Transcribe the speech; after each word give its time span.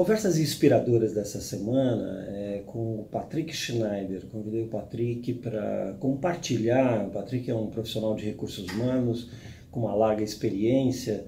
Conversas 0.00 0.38
Inspiradoras 0.38 1.12
dessa 1.12 1.42
semana 1.42 2.26
é 2.30 2.62
com 2.64 3.00
o 3.00 3.04
Patrick 3.04 3.54
Schneider. 3.54 4.24
Convidei 4.32 4.62
o 4.62 4.68
Patrick 4.68 5.34
para 5.34 5.94
compartilhar. 6.00 7.06
O 7.06 7.10
Patrick 7.10 7.50
é 7.50 7.54
um 7.54 7.66
profissional 7.66 8.16
de 8.16 8.24
recursos 8.24 8.66
humanos 8.72 9.28
com 9.70 9.80
uma 9.80 9.94
larga 9.94 10.22
experiência 10.22 11.26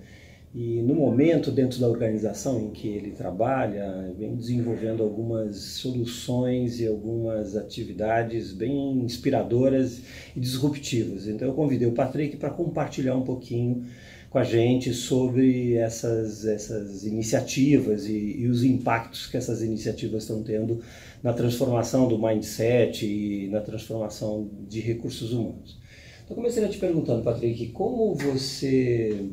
e 0.54 0.80
no 0.80 0.94
momento 0.94 1.50
dentro 1.50 1.78
da 1.80 1.86
organização 1.86 2.60
em 2.60 2.70
que 2.70 2.88
ele 2.88 3.10
trabalha, 3.10 4.10
vem 4.18 4.34
desenvolvendo 4.34 5.02
algumas 5.02 5.56
soluções 5.56 6.80
e 6.80 6.86
algumas 6.86 7.54
atividades 7.54 8.54
bem 8.54 8.98
inspiradoras 9.04 10.00
e 10.34 10.40
disruptivas. 10.40 11.26
Então 11.26 11.48
eu 11.48 11.54
convidei 11.54 11.86
o 11.86 11.92
Patrick 11.92 12.38
para 12.38 12.48
compartilhar 12.48 13.16
um 13.16 13.22
pouquinho 13.22 13.84
com 14.32 14.38
a 14.38 14.44
gente 14.44 14.94
sobre 14.94 15.74
essas, 15.74 16.46
essas 16.46 17.04
iniciativas 17.04 18.06
e, 18.06 18.38
e 18.38 18.46
os 18.48 18.64
impactos 18.64 19.26
que 19.26 19.36
essas 19.36 19.60
iniciativas 19.60 20.22
estão 20.22 20.42
tendo 20.42 20.80
na 21.22 21.34
transformação 21.34 22.08
do 22.08 22.18
mindset 22.18 23.04
e 23.04 23.48
na 23.48 23.60
transformação 23.60 24.48
de 24.66 24.80
recursos 24.80 25.34
humanos. 25.34 25.78
Então, 26.24 26.34
começaria 26.34 26.70
te 26.70 26.78
perguntando, 26.78 27.22
Patrick, 27.22 27.66
como 27.68 28.14
você, 28.14 29.28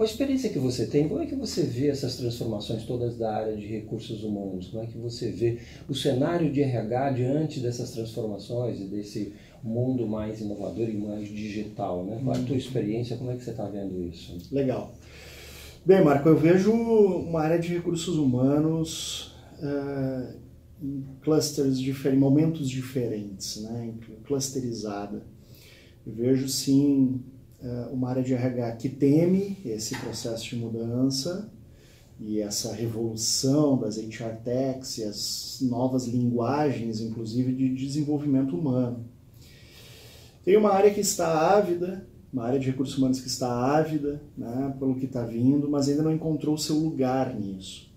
com 0.00 0.04
a 0.04 0.06
experiência 0.06 0.48
que 0.48 0.58
você 0.58 0.86
tem, 0.86 1.06
como 1.06 1.20
é 1.20 1.26
que 1.26 1.34
você 1.34 1.62
vê 1.62 1.88
essas 1.88 2.16
transformações 2.16 2.84
todas 2.84 3.18
da 3.18 3.36
área 3.36 3.54
de 3.54 3.66
recursos 3.66 4.24
humanos? 4.24 4.68
Como 4.68 4.82
é 4.82 4.86
que 4.86 4.96
você 4.96 5.30
vê 5.30 5.58
o 5.86 5.94
cenário 5.94 6.50
de 6.50 6.62
RH 6.62 7.10
diante 7.10 7.60
dessas 7.60 7.90
transformações 7.90 8.80
e 8.80 8.84
desse 8.84 9.34
mundo 9.62 10.06
mais 10.06 10.40
inovador 10.40 10.88
e 10.88 10.96
mais 10.96 11.28
digital, 11.28 12.02
né? 12.06 12.18
Qual 12.24 12.34
é 12.34 12.38
a 12.38 12.42
tua 12.42 12.52
uhum. 12.52 12.56
experiência? 12.56 13.18
Como 13.18 13.30
é 13.30 13.36
que 13.36 13.44
você 13.44 13.50
está 13.50 13.66
vendo 13.66 14.02
isso? 14.02 14.38
Legal. 14.50 14.94
Bem, 15.84 16.02
Marco, 16.02 16.30
eu 16.30 16.38
vejo 16.38 16.72
uma 16.72 17.42
área 17.42 17.58
de 17.58 17.68
recursos 17.68 18.16
humanos 18.16 19.36
uh, 19.58 20.34
em 20.82 21.04
clusters 21.20 21.78
diferentes, 21.78 22.20
momentos 22.20 22.70
diferentes, 22.70 23.60
né? 23.60 23.92
clusterizada. 24.24 25.22
Eu 26.06 26.14
vejo 26.14 26.48
sim 26.48 27.20
uma 27.90 28.08
área 28.08 28.22
de 28.22 28.32
RH 28.32 28.72
que 28.76 28.88
teme 28.88 29.58
esse 29.64 29.94
processo 29.96 30.44
de 30.44 30.56
mudança 30.56 31.50
e 32.18 32.40
essa 32.40 32.72
revolução 32.72 33.78
das 33.78 33.96
HR 33.96 34.36
techs 34.44 34.98
e 34.98 35.04
as 35.04 35.58
novas 35.62 36.06
linguagens, 36.06 37.00
inclusive 37.00 37.52
de 37.52 37.74
desenvolvimento 37.74 38.56
humano. 38.56 39.04
Tem 40.44 40.56
uma 40.56 40.70
área 40.70 40.90
que 40.90 41.00
está 41.00 41.56
ávida, 41.56 42.06
uma 42.32 42.44
área 42.44 42.58
de 42.58 42.66
recursos 42.66 42.96
humanos 42.96 43.20
que 43.20 43.28
está 43.28 43.50
ávida 43.76 44.22
né, 44.36 44.74
pelo 44.78 44.94
que 44.94 45.06
está 45.06 45.24
vindo, 45.24 45.68
mas 45.68 45.88
ainda 45.88 46.02
não 46.02 46.12
encontrou 46.12 46.56
seu 46.56 46.76
lugar 46.76 47.34
nisso. 47.34 47.90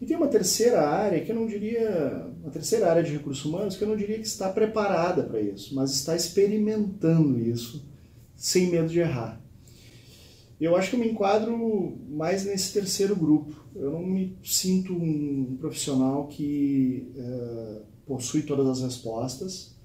E 0.00 0.04
tem 0.04 0.16
uma 0.16 0.28
terceira 0.28 0.86
área 0.86 1.20
que 1.24 1.32
eu 1.32 1.36
não 1.36 1.46
diria, 1.46 2.26
uma 2.42 2.50
terceira 2.50 2.90
área 2.90 3.02
de 3.02 3.12
recursos 3.12 3.44
humanos 3.44 3.76
que 3.76 3.82
eu 3.82 3.88
não 3.88 3.96
diria 3.96 4.18
que 4.18 4.26
está 4.26 4.48
preparada 4.50 5.22
para 5.22 5.40
isso, 5.40 5.74
mas 5.74 5.92
está 5.92 6.14
experimentando 6.14 7.38
isso 7.40 7.84
sem 8.36 8.70
medo 8.70 8.88
de 8.88 9.00
errar. 9.00 9.40
Eu 10.60 10.76
acho 10.76 10.90
que 10.90 10.96
eu 10.96 11.00
me 11.00 11.08
enquadro 11.08 11.98
mais 12.08 12.44
nesse 12.44 12.72
terceiro 12.72 13.16
grupo. 13.16 13.54
Eu 13.74 13.90
não 13.90 14.06
me 14.06 14.36
sinto 14.42 14.92
um 14.92 15.56
profissional 15.58 16.26
que 16.28 17.12
uh, 17.16 17.82
possui 18.06 18.42
todas 18.42 18.66
as 18.66 18.80
respostas 18.80 19.76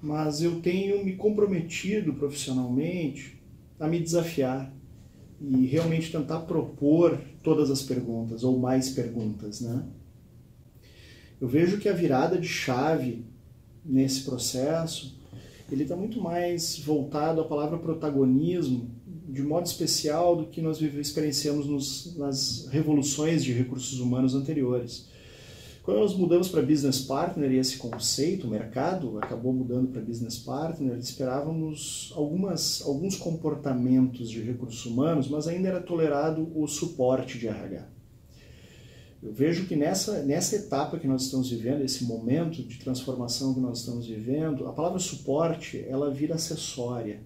mas 0.00 0.40
eu 0.40 0.60
tenho 0.60 1.04
me 1.04 1.14
comprometido 1.16 2.14
profissionalmente 2.14 3.38
a 3.78 3.86
me 3.86 4.00
desafiar 4.00 4.72
e 5.40 5.66
realmente 5.66 6.10
tentar 6.10 6.40
propor 6.40 7.20
todas 7.42 7.70
as 7.70 7.82
perguntas 7.82 8.44
ou 8.44 8.58
mais 8.58 8.90
perguntas, 8.90 9.60
né? 9.60 9.84
Eu 11.40 11.48
vejo 11.48 11.78
que 11.78 11.88
a 11.88 11.94
virada 11.94 12.38
de 12.38 12.48
chave 12.48 13.24
nesse 13.84 14.22
processo 14.22 15.18
ele 15.70 15.84
está 15.84 15.96
muito 15.96 16.20
mais 16.20 16.78
voltado 16.78 17.40
à 17.40 17.44
palavra 17.44 17.78
protagonismo 17.78 18.90
de 19.28 19.42
modo 19.42 19.66
especial 19.66 20.34
do 20.34 20.46
que 20.46 20.60
nós 20.60 20.80
experienciamos 20.82 21.66
nos, 21.66 22.16
nas 22.16 22.66
revoluções 22.70 23.44
de 23.44 23.52
recursos 23.52 24.00
humanos 24.00 24.34
anteriores. 24.34 25.08
Quando 25.82 26.00
nós 26.00 26.14
mudamos 26.14 26.48
para 26.48 26.60
Business 26.60 27.00
Partner 27.00 27.50
e 27.52 27.58
esse 27.58 27.78
conceito, 27.78 28.46
o 28.46 28.50
mercado 28.50 29.18
acabou 29.18 29.52
mudando 29.52 29.88
para 29.88 30.02
Business 30.02 30.38
Partner, 30.38 30.98
esperávamos 30.98 32.12
algumas, 32.14 32.82
alguns 32.82 33.16
comportamentos 33.16 34.28
de 34.28 34.42
recursos 34.42 34.84
humanos, 34.84 35.28
mas 35.28 35.48
ainda 35.48 35.68
era 35.68 35.80
tolerado 35.80 36.50
o 36.54 36.66
suporte 36.66 37.38
de 37.38 37.48
RH. 37.48 37.99
Eu 39.22 39.32
vejo 39.32 39.66
que 39.66 39.76
nessa, 39.76 40.22
nessa 40.22 40.56
etapa 40.56 40.98
que 40.98 41.06
nós 41.06 41.24
estamos 41.24 41.50
vivendo, 41.50 41.84
esse 41.84 42.04
momento 42.04 42.62
de 42.62 42.78
transformação 42.78 43.52
que 43.52 43.60
nós 43.60 43.80
estamos 43.80 44.06
vivendo, 44.06 44.66
a 44.66 44.72
palavra 44.72 44.98
suporte 44.98 45.84
ela 45.86 46.10
vira 46.10 46.36
acessória. 46.36 47.20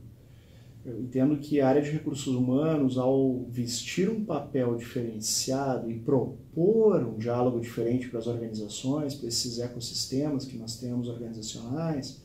Eu 0.85 1.01
entendo 1.01 1.39
que 1.39 1.61
a 1.61 1.69
área 1.69 1.81
de 1.81 1.91
recursos 1.91 2.35
humanos, 2.35 2.99
ao 2.99 3.45
vestir 3.49 4.11
um 4.11 4.23
papel 4.23 4.77
diferenciado 4.77 5.91
e 5.91 5.99
propor 5.99 7.03
um 7.03 7.17
diálogo 7.17 7.59
diferente 7.59 8.09
para 8.09 8.19
as 8.19 8.27
organizações, 8.27 9.15
para 9.15 9.29
esses 9.29 9.59
ecossistemas 9.61 10.45
que 10.45 10.59
nós 10.59 10.77
temos 10.77 11.09
organizacionais, 11.09 12.23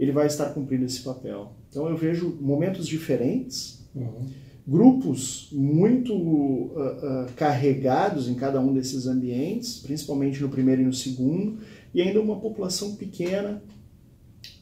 ele 0.00 0.10
vai 0.10 0.26
estar 0.26 0.46
cumprindo 0.46 0.86
esse 0.86 1.02
papel. 1.02 1.52
Então 1.68 1.88
eu 1.88 1.96
vejo 1.96 2.36
momentos 2.40 2.88
diferentes, 2.88 3.86
uhum. 3.94 4.26
Grupos 4.70 5.48
muito 5.50 6.14
uh, 6.14 6.68
uh, 6.68 7.32
carregados 7.34 8.28
em 8.28 8.34
cada 8.34 8.60
um 8.60 8.72
desses 8.72 9.08
ambientes, 9.08 9.80
principalmente 9.80 10.40
no 10.40 10.48
primeiro 10.48 10.82
e 10.82 10.84
no 10.84 10.94
segundo, 10.94 11.58
e 11.92 12.00
ainda 12.00 12.20
uma 12.20 12.38
população 12.38 12.94
pequena 12.94 13.60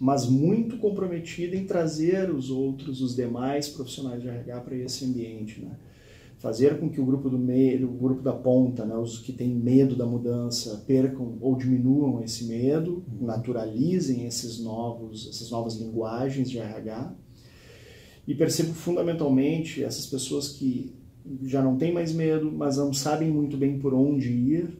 mas 0.01 0.27
muito 0.27 0.79
comprometida 0.79 1.57
em 1.57 1.65
trazer 1.65 2.31
os 2.31 2.51
outros, 2.51 3.01
os 3.01 3.15
demais 3.15 3.69
profissionais 3.69 4.23
de 4.23 4.29
RH 4.29 4.61
para 4.61 4.77
esse 4.77 5.05
ambiente, 5.05 5.61
né? 5.61 5.77
Fazer 6.39 6.79
com 6.79 6.89
que 6.89 7.01
o 7.01 7.05
grupo 7.05 7.29
do 7.29 7.37
meio, 7.37 7.89
o 7.89 7.95
grupo 7.95 8.23
da 8.23 8.33
ponta, 8.33 8.85
né, 8.85 8.97
os 8.97 9.19
que 9.19 9.33
têm 9.33 9.49
medo 9.49 9.97
da 9.97 10.07
mudança, 10.07 10.85
percam 10.87 11.37
ou 11.41 11.57
diminuam 11.57 12.23
esse 12.23 12.45
medo, 12.45 13.03
uhum. 13.11 13.27
naturalizem 13.27 14.25
esses 14.25 14.61
novos, 14.61 15.29
essas 15.29 15.51
novas 15.51 15.75
linguagens 15.75 16.49
de 16.49 16.59
RH. 16.59 17.13
E 18.29 18.35
percebo 18.35 18.75
fundamentalmente 18.75 19.83
essas 19.83 20.05
pessoas 20.05 20.51
que 20.51 20.95
já 21.45 21.63
não 21.63 21.79
têm 21.79 21.95
mais 21.95 22.13
medo, 22.13 22.53
mas 22.53 22.77
não 22.77 22.93
sabem 22.93 23.31
muito 23.31 23.57
bem 23.57 23.79
por 23.79 23.95
onde 23.95 24.31
ir, 24.31 24.79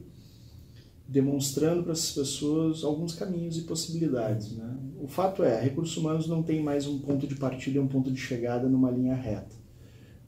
demonstrando 1.07 1.81
para 1.81 1.93
essas 1.93 2.11
pessoas 2.11 2.83
alguns 2.83 3.15
caminhos 3.15 3.57
e 3.57 3.61
possibilidades. 3.61 4.55
Né? 4.55 4.77
O 5.01 5.07
fato 5.07 5.43
é, 5.43 5.59
recursos 5.59 5.97
humanos 5.97 6.27
não 6.27 6.43
tem 6.43 6.61
mais 6.61 6.85
um 6.85 6.99
ponto 6.99 7.25
de 7.25 7.35
partida 7.37 7.77
e 7.77 7.79
um 7.79 7.87
ponto 7.87 8.11
de 8.11 8.19
chegada 8.19 8.69
numa 8.69 8.91
linha 8.91 9.15
reta. 9.15 9.55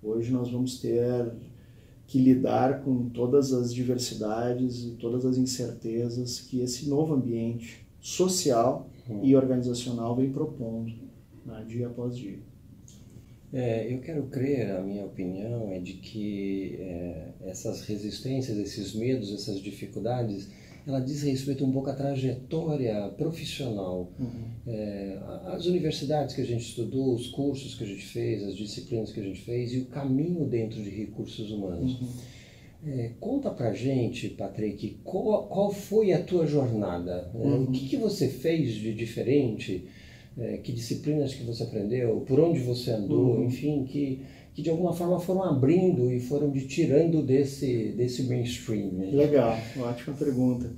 Hoje 0.01 0.31
nós 0.31 0.49
vamos 0.49 0.79
ter 0.79 1.31
que 2.07 2.17
lidar 2.17 2.81
com 2.81 3.07
todas 3.09 3.53
as 3.53 3.71
diversidades 3.71 4.83
e 4.83 4.91
todas 4.95 5.27
as 5.27 5.38
incertezas 5.38 6.39
que 6.39 6.59
esse 6.59 6.89
novo 6.89 7.13
ambiente 7.13 7.88
social 7.99 8.89
uhum. 9.07 9.23
e 9.23 9.35
organizacional 9.35 10.15
vem 10.15 10.31
propondo 10.31 10.91
né, 11.45 11.63
dia 11.67 11.85
após 11.85 12.17
dia. 12.17 12.49
É, 13.53 13.94
eu 13.94 14.00
quero 14.00 14.23
crer, 14.28 14.72
a 14.72 14.81
minha 14.81 15.06
opinião 15.06 15.72
é 15.72 15.79
de 15.79 15.94
que 15.94 16.78
é, 16.79 17.28
essas 17.45 17.81
resistências, 17.81 18.57
esses 18.57 18.95
medos, 18.95 19.34
essas 19.34 19.59
dificuldades, 19.59 20.50
ela 20.88 21.00
diz 21.00 21.22
respeito 21.22 21.66
um 21.66 21.72
pouco 21.72 21.89
à 21.89 21.94
trajetória 21.94 23.09
profissional. 23.17 24.12
Uhum. 24.19 24.51
É, 24.67 25.19
as 25.47 25.66
universidades 25.66 26.34
que 26.34 26.41
a 26.41 26.45
gente 26.45 26.62
estudou, 26.62 27.13
os 27.13 27.28
cursos 27.28 27.75
que 27.75 27.83
a 27.83 27.88
gente 27.88 28.06
fez, 28.06 28.42
as 28.44 28.56
disciplinas 28.56 29.12
que 29.12 29.19
a 29.19 29.24
gente 29.24 29.42
fez 29.42 29.74
e 29.74 29.80
o 29.80 29.86
caminho 29.86 30.45
dentro 30.45 30.81
de 30.81 30.89
recursos 30.89 31.51
humanos. 31.51 32.00
Uhum. 32.00 32.07
É, 32.83 33.12
conta 33.19 33.51
pra 33.51 33.74
gente, 33.74 34.30
Patrick, 34.30 34.98
qual, 35.03 35.48
qual 35.48 35.71
foi 35.71 36.13
a 36.13 36.24
tua 36.24 36.48
jornada? 36.48 37.30
Uhum. 37.33 37.65
O 37.65 37.71
que, 37.71 37.89
que 37.89 37.98
você 37.98 38.27
fez 38.27 38.74
de 38.74 38.94
diferente? 38.94 39.86
É, 40.38 40.57
que 40.57 40.72
disciplinas 40.72 41.33
que 41.33 41.44
você 41.44 41.63
aprendeu? 41.63 42.22
Por 42.22 42.39
onde 42.39 42.60
você 42.60 42.92
andou? 42.92 43.36
Uhum. 43.36 43.45
Enfim, 43.45 43.83
que 43.86 44.22
que 44.54 44.62
de 44.62 44.69
alguma 44.69 44.94
forma 44.94 45.19
foram 45.19 45.44
abrindo 45.44 46.12
e 46.12 46.19
foram 46.19 46.51
de 46.51 46.68
tirando 46.68 47.24
desse, 47.24 47.94
desse 47.94 48.24
mainstream. 48.24 48.92
Né? 48.92 49.12
Legal, 49.12 49.57
ótima 49.80 50.16
pergunta. 50.16 50.72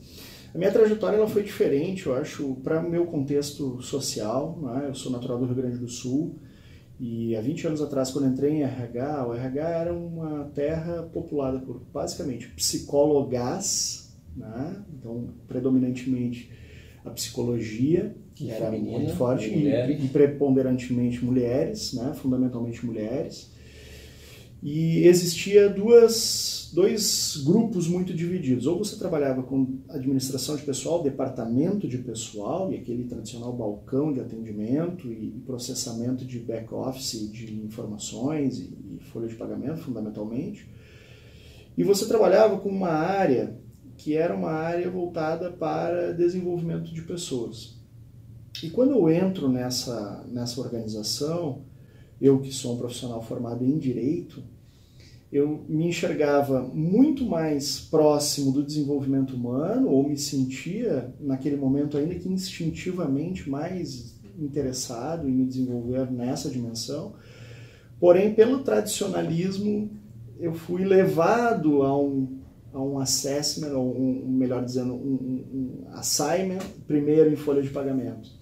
A 0.53 0.57
minha 0.57 0.71
trajetória 0.71 1.17
ela 1.17 1.27
foi 1.27 1.41
diferente, 1.41 2.05
eu 2.05 2.13
acho, 2.13 2.55
para 2.63 2.79
o 2.79 2.89
meu 2.89 3.05
contexto 3.07 3.81
social. 3.81 4.59
Né? 4.61 4.85
Eu 4.89 4.95
sou 4.95 5.11
natural 5.11 5.39
do 5.39 5.45
Rio 5.45 5.55
Grande 5.55 5.77
do 5.77 5.87
Sul 5.87 6.35
e 6.99 7.35
há 7.35 7.41
20 7.41 7.67
anos 7.67 7.81
atrás, 7.81 8.11
quando 8.11 8.27
entrei 8.27 8.51
em 8.51 8.61
RH, 8.61 9.27
o 9.27 9.33
RH 9.33 9.69
era 9.69 9.93
uma 9.93 10.45
terra 10.53 11.09
populada 11.11 11.59
por 11.59 11.81
basicamente 11.91 12.49
psicólogas, 12.49 14.15
né? 14.37 14.83
então 14.99 15.29
predominantemente 15.47 16.51
a 17.03 17.09
psicologia, 17.09 18.15
que 18.35 18.49
era 18.49 18.71
feminina, 18.71 18.97
muito 18.99 19.15
forte, 19.15 19.49
e, 19.49 20.05
e, 20.05 20.07
preponderantemente 20.09 21.23
mulheres, 21.23 21.93
né? 21.93 22.13
fundamentalmente 22.15 22.85
mulheres. 22.85 23.51
E 24.65 25.05
existia 25.05 25.67
duas, 25.67 26.71
dois 26.73 27.43
grupos 27.45 27.85
muito 27.85 28.13
divididos. 28.13 28.65
Ou 28.65 28.77
você 28.77 28.97
trabalhava 28.97 29.43
com 29.43 29.79
administração 29.89 30.55
de 30.55 30.63
pessoal, 30.63 31.03
departamento 31.03 31.85
de 31.85 31.97
pessoal, 31.97 32.71
e 32.71 32.77
aquele 32.77 33.03
tradicional 33.03 33.51
balcão 33.51 34.13
de 34.13 34.21
atendimento 34.21 35.11
e 35.11 35.31
processamento 35.45 36.23
de 36.23 36.39
back-office 36.39 37.29
de 37.29 37.53
informações 37.55 38.57
e, 38.57 38.73
e 38.95 39.03
folha 39.11 39.27
de 39.27 39.35
pagamento, 39.35 39.79
fundamentalmente. 39.79 40.65
E 41.77 41.83
você 41.83 42.07
trabalhava 42.07 42.57
com 42.59 42.69
uma 42.69 42.89
área 42.89 43.59
que 43.97 44.15
era 44.15 44.33
uma 44.33 44.51
área 44.51 44.89
voltada 44.89 45.51
para 45.51 46.13
desenvolvimento 46.13 46.93
de 46.93 47.01
pessoas. 47.01 47.82
E 48.63 48.69
quando 48.69 48.91
eu 48.91 49.09
entro 49.09 49.49
nessa, 49.49 50.25
nessa 50.31 50.61
organização, 50.61 51.63
eu 52.21 52.39
que 52.39 52.49
sou 52.49 52.75
um 52.75 52.77
profissional 52.77 53.21
formado 53.21 53.65
em 53.65 53.77
direito, 53.77 54.41
eu 55.29 55.65
me 55.67 55.87
enxergava 55.87 56.61
muito 56.73 57.25
mais 57.25 57.81
próximo 57.81 58.53
do 58.53 58.63
desenvolvimento 58.63 59.35
humano, 59.35 59.89
ou 59.89 60.07
me 60.07 60.17
sentia, 60.17 61.13
naquele 61.19 61.57
momento, 61.57 61.97
ainda 61.97 62.15
que 62.15 62.29
instintivamente 62.29 63.49
mais 63.49 64.15
interessado 64.39 65.27
em 65.27 65.33
me 65.33 65.45
desenvolver 65.45 66.09
nessa 66.09 66.49
dimensão. 66.49 67.15
Porém, 67.99 68.33
pelo 68.33 68.63
tradicionalismo, 68.63 69.91
eu 70.39 70.53
fui 70.53 70.85
levado 70.85 71.83
a 71.83 72.01
um, 72.01 72.39
a 72.71 72.81
um 72.81 72.97
assessment, 72.97 73.73
ou 73.73 73.93
um, 73.93 74.25
melhor 74.25 74.63
dizendo, 74.63 74.93
um, 74.93 75.43
um 75.53 75.87
assignment, 75.95 76.63
primeiro 76.87 77.29
em 77.29 77.35
folha 77.35 77.61
de 77.61 77.69
pagamento. 77.69 78.41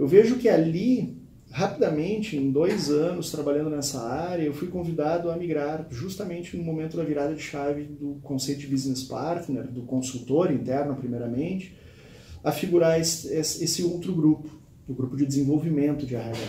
Eu 0.00 0.06
vejo 0.06 0.38
que 0.38 0.48
ali 0.48 1.14
rapidamente, 1.50 2.34
em 2.34 2.50
dois 2.50 2.90
anos 2.90 3.30
trabalhando 3.30 3.68
nessa 3.68 4.00
área, 4.00 4.42
eu 4.42 4.54
fui 4.54 4.68
convidado 4.68 5.30
a 5.30 5.36
migrar 5.36 5.86
justamente 5.90 6.56
no 6.56 6.64
momento 6.64 6.96
da 6.96 7.04
virada 7.04 7.34
de 7.34 7.42
chave 7.42 7.82
do 7.82 8.18
conceito 8.22 8.60
de 8.60 8.66
business 8.66 9.02
partner, 9.02 9.70
do 9.70 9.82
consultor 9.82 10.50
interno, 10.50 10.96
primeiramente, 10.96 11.76
a 12.42 12.50
figurar 12.50 12.98
esse, 12.98 13.30
esse 13.34 13.82
outro 13.82 14.14
grupo, 14.14 14.48
o 14.88 14.94
grupo 14.94 15.18
de 15.18 15.26
desenvolvimento 15.26 16.06
de 16.06 16.14
RH. 16.14 16.40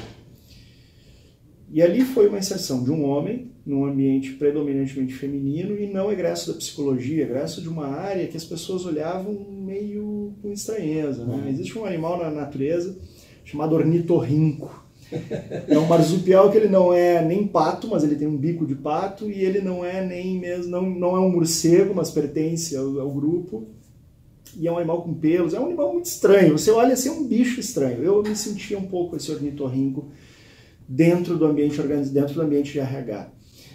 E 1.69 1.81
ali 1.81 2.05
foi 2.05 2.29
uma 2.29 2.39
inserção 2.39 2.85
de 2.85 2.91
um 2.91 3.03
homem 3.03 3.51
num 3.65 3.83
ambiente 3.83 4.31
predominantemente 4.31 5.13
feminino 5.13 5.77
e 5.77 5.91
não 5.91 6.09
egresso 6.09 6.53
da 6.53 6.57
psicologia, 6.57 7.23
egresso 7.23 7.61
de 7.61 7.67
uma 7.67 7.87
área 7.87 8.27
que 8.27 8.37
as 8.37 8.45
pessoas 8.45 8.85
olhavam 8.85 9.33
meio 9.49 10.33
com 10.41 10.53
estranheza. 10.53 11.25
Né? 11.25 11.35
Uhum. 11.35 11.49
Existe 11.49 11.77
um 11.77 11.83
animal 11.83 12.17
na 12.17 12.31
natureza 12.31 12.97
chamado 13.43 13.75
ornitorrinco, 13.75 14.81
é 15.67 15.77
um 15.77 15.87
marsupial 15.87 16.49
que 16.49 16.57
ele 16.57 16.69
não 16.69 16.93
é 16.93 17.23
nem 17.23 17.45
pato, 17.45 17.87
mas 17.87 18.03
ele 18.03 18.15
tem 18.15 18.27
um 18.27 18.37
bico 18.37 18.65
de 18.65 18.75
pato, 18.75 19.29
e 19.29 19.43
ele 19.43 19.59
não 19.59 19.83
é 19.83 20.05
nem 20.05 20.39
mesmo, 20.39 20.71
não, 20.71 20.89
não 20.89 21.15
é 21.15 21.19
um 21.19 21.31
morcego, 21.31 21.93
mas 21.93 22.09
pertence 22.09 22.75
ao, 22.75 22.99
ao 22.99 23.11
grupo. 23.11 23.67
E 24.57 24.67
é 24.67 24.71
um 24.71 24.77
animal 24.77 25.01
com 25.01 25.13
pelos, 25.13 25.53
é 25.53 25.59
um 25.59 25.65
animal 25.65 25.93
muito 25.93 26.05
estranho. 26.05 26.57
Você 26.57 26.71
olha 26.71 26.93
assim, 26.93 27.09
é 27.09 27.11
um 27.11 27.25
bicho 27.25 27.59
estranho. 27.59 28.03
Eu 28.03 28.21
me 28.21 28.35
sentia 28.35 28.77
um 28.77 28.87
pouco 28.87 29.15
esse 29.15 29.31
ornitorrinco 29.31 30.09
dentro 30.87 31.37
do 31.37 31.45
ambiente 31.45 31.81
dentro 32.11 32.33
do 32.33 32.41
ambiente 32.41 32.73
de 32.73 32.79
RH. 32.79 33.31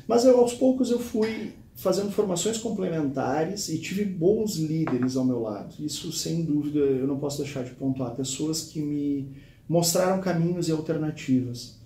Mas 0.06 0.24
eu, 0.24 0.38
aos 0.38 0.52
poucos 0.52 0.90
eu 0.90 0.98
fui 0.98 1.52
fazendo 1.74 2.10
formações 2.10 2.58
complementares 2.58 3.69
e 3.69 3.78
tive 3.78 4.04
bons 4.04 4.56
líderes 4.56 5.16
ao 5.16 5.24
meu 5.24 5.40
lado. 5.40 5.74
Isso, 5.80 6.12
sem 6.12 6.42
dúvida, 6.42 6.78
eu 6.78 7.06
não 7.06 7.19
posso 7.19 7.42
deixar 7.42 7.64
de 7.64 7.70
pontuar. 7.70 8.14
Pessoas 8.14 8.62
que 8.62 8.80
me 8.80 9.30
mostraram 9.68 10.20
caminhos 10.20 10.68
e 10.68 10.72
alternativas. 10.72 11.76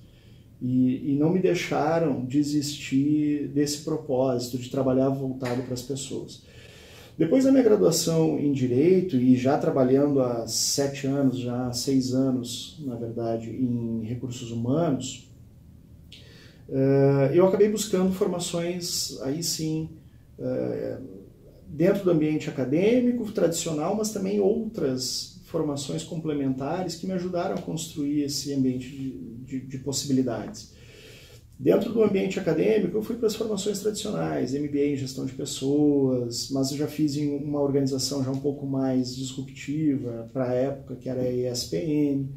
E, 0.60 1.12
e, 1.12 1.16
não 1.16 1.30
me 1.30 1.38
deixaram 1.38 2.22
desistir 2.24 3.48
desse 3.48 3.78
propósito 3.78 4.58
de 4.58 4.68
trabalhar 4.68 5.08
voltado 5.08 5.62
para 5.62 5.72
as 5.72 5.80
pessoas. 5.80 6.42
Depois 7.16 7.44
da 7.44 7.50
minha 7.50 7.62
graduação 7.62 8.38
em 8.38 8.52
Direito 8.52 9.16
e 9.16 9.36
já 9.36 9.56
trabalhando 9.56 10.20
há 10.20 10.46
sete 10.46 11.06
anos, 11.06 11.38
já 11.38 11.66
há 11.66 11.72
seis 11.72 12.14
anos, 12.14 12.78
na 12.84 12.94
verdade, 12.94 13.50
em 13.50 14.02
recursos 14.04 14.50
humanos, 14.50 15.30
eh, 16.68 17.32
eu 17.34 17.46
acabei 17.46 17.68
buscando 17.68 18.12
formações, 18.12 19.18
aí 19.22 19.42
sim, 19.42 19.90
eh, 20.38 20.98
dentro 21.66 22.04
do 22.04 22.10
ambiente 22.10 22.48
acadêmico 22.48 23.30
tradicional, 23.32 23.94
mas 23.94 24.12
também 24.12 24.40
outras 24.40 25.29
formações 25.50 26.04
complementares 26.04 26.94
que 26.94 27.06
me 27.06 27.12
ajudaram 27.12 27.56
a 27.56 27.60
construir 27.60 28.22
esse 28.22 28.54
ambiente 28.54 28.88
de, 28.88 29.10
de, 29.44 29.60
de 29.66 29.78
possibilidades. 29.78 30.72
Dentro 31.58 31.92
do 31.92 32.02
ambiente 32.02 32.38
acadêmico, 32.38 32.96
eu 32.96 33.02
fui 33.02 33.16
para 33.16 33.26
as 33.26 33.34
formações 33.34 33.80
tradicionais, 33.80 34.54
MBA 34.54 34.92
em 34.92 34.96
gestão 34.96 35.26
de 35.26 35.32
pessoas, 35.32 36.48
mas 36.50 36.70
eu 36.70 36.78
já 36.78 36.86
fiz 36.86 37.16
em 37.16 37.36
uma 37.36 37.60
organização 37.60 38.24
já 38.24 38.30
um 38.30 38.38
pouco 38.38 38.64
mais 38.64 39.14
disruptiva 39.14 40.30
para 40.32 40.48
a 40.48 40.54
época, 40.54 40.96
que 40.96 41.08
era 41.08 41.20
a 41.20 41.30
ESPM. 41.30 42.28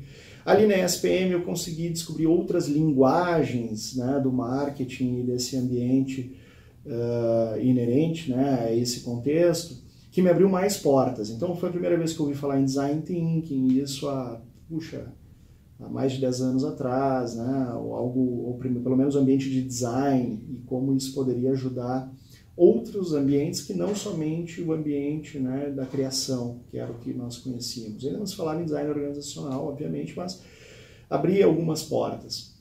Ali 0.43 0.65
na 0.65 0.75
ESPM 0.83 1.31
eu 1.31 1.43
consegui 1.43 1.89
descobrir 1.89 2.25
outras 2.25 2.67
linguagens 2.67 3.95
né, 3.95 4.19
do 4.21 4.31
marketing 4.31 5.19
e 5.19 5.23
desse 5.23 5.55
ambiente 5.55 6.35
uh, 6.85 7.61
inerente 7.61 8.29
né, 8.29 8.65
a 8.67 8.75
esse 8.75 9.01
contexto 9.01 9.82
que 10.13 10.21
me 10.21 10.29
abriu 10.29 10.47
mais 10.47 10.77
portas. 10.77 11.31
Então 11.31 11.55
foi 11.55 11.69
a 11.69 11.71
primeira 11.71 11.97
vez 11.97 12.13
que 12.13 12.19
eu 12.19 12.27
ouvi 12.27 12.37
falar 12.37 12.59
em 12.59 12.65
design 12.65 13.01
thinking, 13.01 13.79
isso 13.79 14.07
há, 14.07 14.39
puxa, 14.69 15.11
há 15.79 15.89
mais 15.89 16.11
de 16.11 16.21
10 16.21 16.41
anos 16.41 16.63
atrás, 16.63 17.35
né? 17.35 17.73
ou 17.73 17.95
algo, 17.95 18.19
ou 18.45 18.53
pelo 18.59 18.95
menos 18.95 19.15
ambiente 19.15 19.49
de 19.49 19.63
design 19.63 20.39
e 20.47 20.61
como 20.67 20.95
isso 20.95 21.15
poderia 21.15 21.51
ajudar 21.51 22.13
outros 22.55 23.11
ambientes 23.15 23.61
que 23.61 23.73
não 23.73 23.95
somente 23.95 24.61
o 24.61 24.71
ambiente 24.71 25.39
né, 25.39 25.71
da 25.71 25.87
criação, 25.87 26.59
que 26.69 26.77
era 26.77 26.91
o 26.91 26.99
que 26.99 27.11
nós 27.11 27.39
conhecíamos. 27.39 28.03
Ele 28.03 28.17
não 28.17 28.27
se 28.27 28.35
falava 28.35 28.61
em 28.61 28.65
design 28.65 28.87
organizacional, 28.91 29.67
obviamente, 29.67 30.13
mas 30.15 30.43
abria 31.09 31.47
algumas 31.47 31.81
portas. 31.81 32.52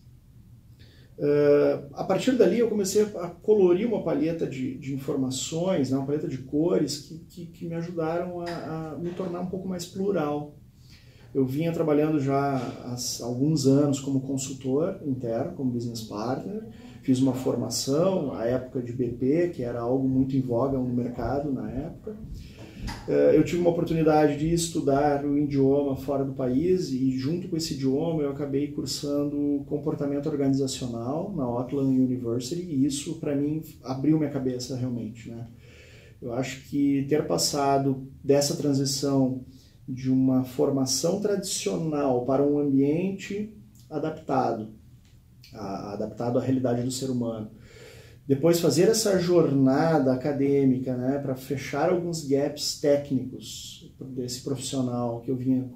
Uh, 1.23 1.87
a 1.93 2.03
partir 2.03 2.33
dali 2.33 2.59
eu 2.59 2.69
comecei 2.69 3.05
a 3.05 3.29
colorir 3.29 3.87
uma 3.87 4.03
paleta 4.03 4.45
de, 4.45 4.77
de 4.77 4.93
informações, 4.93 5.89
né, 5.89 5.97
uma 5.97 6.05
paleta 6.05 6.27
de 6.27 6.39
cores 6.39 6.99
que, 6.99 7.19
que, 7.19 7.47
que 7.47 7.69
me 7.69 7.77
ajudaram 7.77 8.41
a, 8.41 8.47
a, 8.95 8.99
me 8.99 9.11
tornar 9.11 9.41
um 9.41 9.47
pouco 9.47 9.69
mais 9.69 9.87
plural. 9.87 10.57
Eu 11.33 11.47
vinha 11.47 11.73
trabalhando 11.73 12.19
já 12.19 12.57
há 12.57 12.97
alguns 13.25 13.69
anos 13.69 14.01
como 14.01 14.23
consultor 14.23 14.99
interno, 15.07 15.53
como 15.53 15.71
business 15.71 16.03
partner, 16.03 16.67
fiz 17.02 17.21
uma 17.21 17.35
formação, 17.35 18.35
a 18.35 18.45
época 18.45 18.83
de 18.83 18.93
BP, 18.93 19.50
que 19.55 19.62
era 19.62 19.81
algo 19.81 20.09
muito 20.09 20.37
em 20.37 20.41
voga 20.41 20.76
no 20.76 20.93
mercado 20.93 21.52
na 21.52 21.71
época. 21.71 22.17
Eh, 23.09 23.37
eu 23.37 23.45
tive 23.45 23.61
uma 23.61 23.71
oportunidade 23.71 24.39
de 24.39 24.53
estudar 24.53 25.25
o 25.25 25.37
idioma 25.37 25.97
fora 25.97 26.25
do 26.25 26.33
país 26.33 26.91
e 26.91 27.11
junto 27.17 27.49
com 27.49 27.57
esse 27.57 27.75
idioma 27.75 28.23
eu 28.23 28.31
acabei 28.31 28.69
cursando 28.69 29.65
comportamento 29.67 30.29
organizacional 30.29 31.33
na 31.35 31.45
Auckland 31.45 31.99
University 31.99 32.62
e 32.62 32.85
isso 32.85 33.19
para 33.19 33.35
mim 33.35 33.62
abriu 33.83 34.19
minha 34.19 34.31
cabeça 34.31 34.77
realmente, 34.77 35.31
né? 35.31 35.47
Eu 36.21 36.33
acho 36.33 36.69
que 36.69 37.05
ter 37.09 37.27
passado 37.27 38.07
dessa 38.23 38.57
transição 38.57 39.45
de 39.89 40.09
uma 40.09 40.45
formação 40.45 41.21
tradicional 41.21 42.25
para 42.25 42.45
um 42.45 42.61
ambiente 42.61 43.53
adaptado, 43.91 44.69
adaptado 45.53 46.39
à 46.39 46.43
realidade 46.43 46.83
do 46.83 46.91
ser 46.93 47.11
humano, 47.11 47.51
depois 48.26 48.61
fazer 48.61 48.88
essa 48.88 49.19
jornada 49.19 50.12
acadêmica, 50.12 50.97
né, 50.97 51.19
para 51.19 51.35
fechar 51.35 51.91
alguns 51.91 52.26
gaps 52.26 52.81
técnicos 52.81 53.93
desse 54.00 54.43
profissional 54.43 55.21
que 55.21 55.31
eu 55.31 55.37
vinha, 55.37 55.69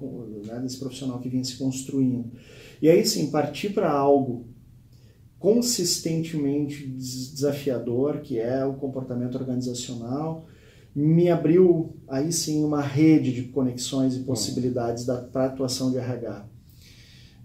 né, 0.46 0.60
desse 0.60 0.78
profissional 0.78 1.18
que 1.18 1.28
vinha 1.28 1.44
se 1.44 1.56
construindo. 1.56 2.30
E 2.80 2.88
aí 2.88 3.04
sim, 3.04 3.30
partir 3.30 3.70
para 3.70 3.90
algo 3.90 4.46
consistentemente 5.38 6.86
desafiador, 6.86 8.20
que 8.20 8.38
é 8.38 8.64
o 8.64 8.74
comportamento 8.74 9.36
organizacional, 9.36 10.46
me 10.94 11.28
abriu 11.28 11.94
aí 12.08 12.32
sim 12.32 12.64
uma 12.64 12.80
rede 12.80 13.32
de 13.32 13.42
conexões 13.48 14.16
e 14.16 14.20
possibilidades 14.20 15.04
para 15.04 15.46
atuação 15.46 15.90
de 15.90 15.98
RH. 15.98 16.46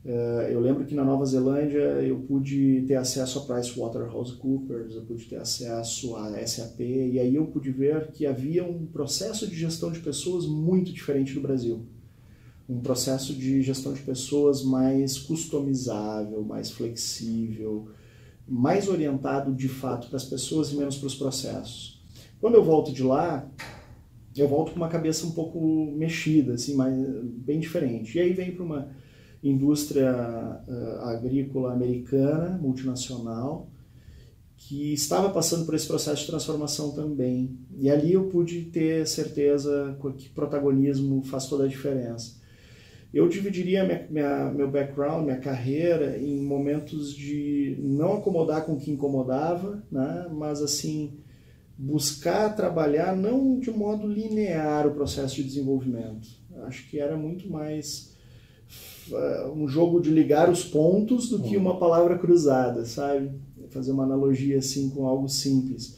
Eh, 0.04 0.50
eu 0.52 0.60
lembro 0.60 0.84
que 0.86 0.96
na 0.96 1.06
Nova 1.06 1.24
Zelândia 1.26 1.80
eu 2.02 2.20
pude 2.22 2.84
ter 2.88 2.96
acesso 2.96 3.40
a 3.40 3.42
PricewaterhouseCoopers, 3.44 4.96
eu 4.96 5.04
pude 5.04 5.26
ter 5.26 5.36
acesso 5.36 6.16
a 6.16 6.46
SAP, 6.46 6.80
e 6.80 7.20
aí 7.20 7.36
eu 7.36 7.46
pude 7.48 7.72
ver 7.72 8.12
que 8.12 8.26
havia 8.26 8.64
um 8.64 8.86
processo 8.88 9.48
de 9.48 9.56
gestão 9.56 9.92
de 9.92 10.00
pessoas 10.00 10.48
muito 10.48 10.92
diferente 10.92 11.34
do 11.36 11.42
Brasil. 11.42 11.86
Um 12.68 12.80
processo 12.80 13.34
de 13.34 13.62
gestão 13.62 13.94
de 13.94 14.02
pessoas 14.02 14.64
mais 14.64 15.20
customizável, 15.20 16.44
mais 16.44 16.72
flexível, 16.72 17.90
mais 18.48 18.88
orientado 18.88 19.54
de 19.54 19.68
fato 19.68 20.08
para 20.08 20.18
as 20.18 20.26
pessoas 20.26 20.72
e 20.72 20.78
menos 20.78 20.98
para 20.98 21.08
os 21.08 21.16
processos. 21.16 22.02
Quando 22.40 22.56
eu 22.56 22.64
volto 22.64 22.92
de 22.92 23.04
lá, 23.04 23.48
eu 24.36 24.48
volto 24.48 24.72
com 24.72 24.78
uma 24.78 24.88
cabeça 24.88 25.28
um 25.28 25.32
pouco 25.32 25.60
mexida, 25.96 26.54
assim, 26.54 26.74
mas 26.74 26.96
bem 27.24 27.60
diferente. 27.60 28.18
E 28.18 28.22
aí 28.22 28.34
vem 28.34 28.52
para 28.52 28.64
uma 28.64 28.90
indústria 29.44 30.12
uh, 30.68 31.06
agrícola 31.06 31.74
americana, 31.74 32.58
multinacional, 32.62 33.70
que 34.56 34.94
estava 34.94 35.30
passando 35.30 35.66
por 35.66 35.74
esse 35.74 35.88
processo 35.88 36.22
de 36.22 36.28
transformação 36.28 36.92
também. 36.92 37.58
E 37.80 37.90
ali 37.90 38.14
eu 38.14 38.26
pude 38.26 38.62
ter 38.66 39.08
certeza 39.08 39.98
que 40.18 40.30
protagonismo 40.30 41.24
faz 41.24 41.48
toda 41.48 41.66
a 41.66 41.68
diferença. 41.68 42.40
Eu 43.14 43.28
dividiria 43.28 43.84
minha, 43.84 44.08
minha, 44.10 44.52
meu 44.52 44.72
background, 44.72 45.26
minha 45.26 45.40
carreira, 45.40 46.18
em 46.18 46.42
momentos 46.42 47.14
de 47.14 47.76
não 47.80 48.14
acomodar 48.14 48.66
com 48.66 48.74
o 48.74 48.80
que 48.80 48.92
incomodava, 48.92 49.84
né? 49.92 50.28
mas 50.32 50.62
assim, 50.62 51.20
buscar 51.78 52.56
trabalhar 52.56 53.16
não 53.16 53.60
de 53.60 53.72
modo 53.72 54.08
linear 54.08 54.88
o 54.88 54.94
processo 54.94 55.36
de 55.36 55.44
desenvolvimento. 55.44 56.30
Acho 56.64 56.88
que 56.90 57.00
era 57.00 57.18
muito 57.18 57.50
mais 57.50 58.11
um 59.56 59.68
jogo 59.68 60.00
de 60.00 60.10
ligar 60.10 60.50
os 60.50 60.64
pontos 60.64 61.30
do 61.30 61.40
que 61.40 61.56
uhum. 61.56 61.64
uma 61.64 61.80
palavra 61.80 62.18
cruzada, 62.18 62.86
sabe? 62.86 63.32
Fazer 63.70 63.92
uma 63.92 64.04
analogia 64.04 64.58
assim 64.58 64.90
com 64.90 65.08
algo 65.08 65.28
simples. 65.28 65.98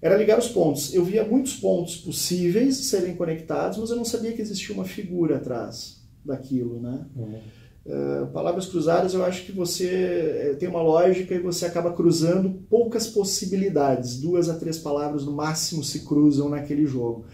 Era 0.00 0.16
ligar 0.16 0.38
os 0.38 0.48
pontos. 0.48 0.92
Eu 0.92 1.04
via 1.04 1.24
muitos 1.24 1.54
pontos 1.54 1.96
possíveis 1.96 2.76
serem 2.76 3.16
conectados, 3.16 3.78
mas 3.78 3.90
eu 3.90 3.96
não 3.96 4.04
sabia 4.04 4.32
que 4.32 4.42
existia 4.42 4.74
uma 4.74 4.84
figura 4.84 5.36
atrás 5.36 6.02
daquilo, 6.24 6.80
né? 6.80 7.06
Uhum. 7.16 7.38
Uh, 7.86 8.26
palavras 8.28 8.66
cruzadas, 8.66 9.12
eu 9.12 9.22
acho 9.22 9.44
que 9.44 9.52
você 9.52 9.88
eh, 9.88 10.56
tem 10.58 10.70
uma 10.70 10.80
lógica 10.80 11.34
e 11.34 11.38
você 11.38 11.66
acaba 11.66 11.92
cruzando 11.92 12.50
poucas 12.70 13.06
possibilidades. 13.06 14.18
Duas 14.20 14.48
a 14.48 14.54
três 14.54 14.78
palavras 14.78 15.26
no 15.26 15.32
máximo 15.32 15.84
se 15.84 16.00
cruzam 16.00 16.48
naquele 16.48 16.86
jogo. 16.86 17.26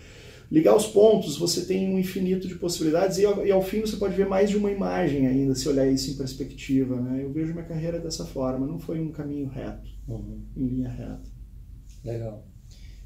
Ligar 0.51 0.75
os 0.75 0.87
pontos, 0.87 1.39
você 1.39 1.65
tem 1.65 1.89
um 1.89 1.99
infinito 1.99 2.49
de 2.49 2.57
possibilidades 2.57 3.19
e 3.19 3.25
ao, 3.25 3.47
e 3.47 3.53
ao 3.53 3.63
fim 3.63 3.83
você 3.83 3.97
pode 3.97 4.17
ver 4.17 4.27
mais 4.27 4.51
de 4.51 4.57
uma 4.57 4.71
imagem 4.71 5.29
ainda, 5.29 5.55
se 5.55 5.69
olhar 5.69 5.87
isso 5.87 6.11
em 6.11 6.15
perspectiva. 6.15 7.01
Né? 7.01 7.23
Eu 7.23 7.33
vejo 7.33 7.53
minha 7.53 7.65
carreira 7.65 8.01
dessa 8.01 8.25
forma, 8.25 8.67
não 8.67 8.79
foi 8.79 9.01
um 9.01 9.13
caminho 9.13 9.49
reto, 9.49 9.89
uhum. 10.09 10.41
em 10.57 10.67
linha 10.67 10.89
reta. 10.89 11.31
Legal. 12.05 12.45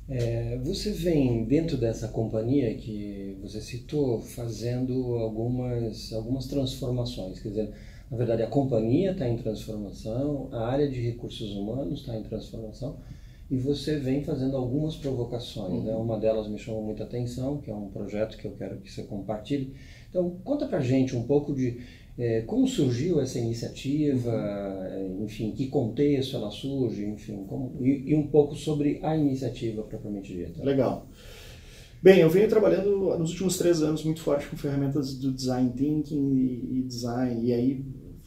É, 0.08 0.58
você 0.64 0.90
vem 0.90 1.44
dentro 1.44 1.76
dessa 1.76 2.08
companhia 2.08 2.74
que 2.76 3.38
você 3.42 3.60
citou 3.60 4.20
fazendo 4.20 5.14
algumas, 5.16 6.12
algumas 6.12 6.46
transformações, 6.46 7.40
quer 7.40 7.48
dizer, 7.48 7.72
na 8.10 8.16
verdade 8.16 8.42
a 8.42 8.46
companhia 8.46 9.12
está 9.12 9.26
em 9.26 9.36
transformação, 9.36 10.48
a 10.52 10.66
área 10.66 10.90
de 10.90 11.00
recursos 11.00 11.50
humanos 11.52 12.00
está 12.00 12.16
em 12.16 12.22
transformação 12.22 12.98
e 13.54 13.58
você 13.58 13.96
vem 13.96 14.24
fazendo 14.24 14.56
algumas 14.56 14.96
provocações. 14.96 15.84
Né? 15.84 15.92
Uhum. 15.92 15.98
Né? 15.98 16.12
Uma 16.12 16.18
delas 16.18 16.48
me 16.48 16.58
chamou 16.58 16.82
muita 16.82 17.04
atenção, 17.04 17.58
que 17.58 17.70
é 17.70 17.74
um 17.74 17.88
projeto 17.88 18.36
que 18.36 18.46
eu 18.46 18.52
quero 18.52 18.78
que 18.78 18.90
você 18.90 19.04
compartilhe. 19.04 19.74
Então, 20.10 20.38
conta 20.42 20.66
pra 20.66 20.80
gente 20.80 21.16
um 21.16 21.22
pouco 21.22 21.54
de 21.54 21.78
é, 22.18 22.42
como 22.42 22.66
surgiu 22.66 23.20
essa 23.20 23.38
iniciativa, 23.38 24.32
uhum. 24.32 25.24
enfim, 25.24 25.52
que 25.52 25.68
contexto 25.68 26.36
ela 26.36 26.50
surge, 26.50 27.04
enfim, 27.04 27.44
como, 27.46 27.76
e, 27.80 28.10
e, 28.10 28.14
um 28.14 28.26
pouco 28.26 28.54
sobre 28.54 28.98
a 29.02 29.16
iniciativa 29.16 29.82
propriamente 29.82 30.32
dita. 30.32 30.62
Legal. 30.62 31.06
Bem, 32.02 32.20
eu 32.20 32.28
venho 32.28 32.48
trabalhando 32.48 33.16
nos 33.18 33.30
últimos 33.30 33.56
três 33.56 33.82
anos 33.82 34.04
muito 34.04 34.20
forte 34.20 34.46
com 34.46 34.56
ferramentas 34.56 35.14
do 35.14 35.32
design 35.32 35.72
thinking 35.76 36.34
e, 36.34 36.78
e 36.78 36.82
design, 36.82 37.46
e 37.46 37.52
aí 37.52 37.84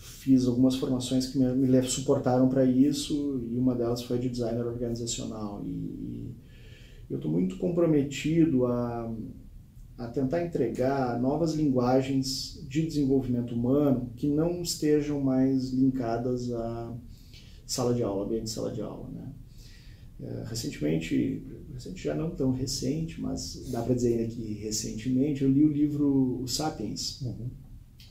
fiz 0.08 0.46
algumas 0.46 0.76
formações 0.76 1.28
que 1.28 1.38
me, 1.38 1.54
me 1.54 1.84
suportaram 1.84 2.50
para 2.50 2.66
isso, 2.66 3.42
e 3.50 3.58
uma 3.58 3.76
delas 3.76 4.04
foi 4.04 4.18
de 4.20 4.30
designer 4.30 4.66
organizacional. 4.66 5.64
E, 5.66 5.70
e 5.70 6.36
eu 7.10 7.18
estou 7.18 7.32
muito 7.32 7.58
comprometido 7.58 8.66
a 8.66 9.14
a 9.98 10.08
tentar 10.08 10.46
entregar 10.46 11.20
novas 11.20 11.56
linguagens 11.56 12.64
de 12.70 12.86
desenvolvimento 12.86 13.56
humano 13.56 14.12
que 14.16 14.28
não 14.28 14.62
estejam 14.62 15.20
mais 15.20 15.72
linkadas 15.72 16.52
à 16.52 16.96
sala 17.66 17.94
de 17.96 18.04
aula, 18.04 18.26
ambiente 18.26 18.44
de 18.44 18.50
sala 18.52 18.72
de 18.72 18.82
aula. 18.82 19.10
Né? 19.10 19.34
É, 20.22 20.44
recentemente, 20.48 21.44
recente 21.74 22.04
já 22.04 22.14
não 22.14 22.30
tão 22.30 22.52
recente, 22.52 23.20
mas 23.20 23.70
dá 23.72 23.82
para 23.82 23.96
dizer 23.96 24.24
aqui 24.24 24.54
recentemente, 24.54 25.44
eu 25.44 25.52
li 25.52 25.66
o 25.66 25.74
livro 25.74 26.44
Sapiens, 26.48 27.22
uhum. 27.22 27.50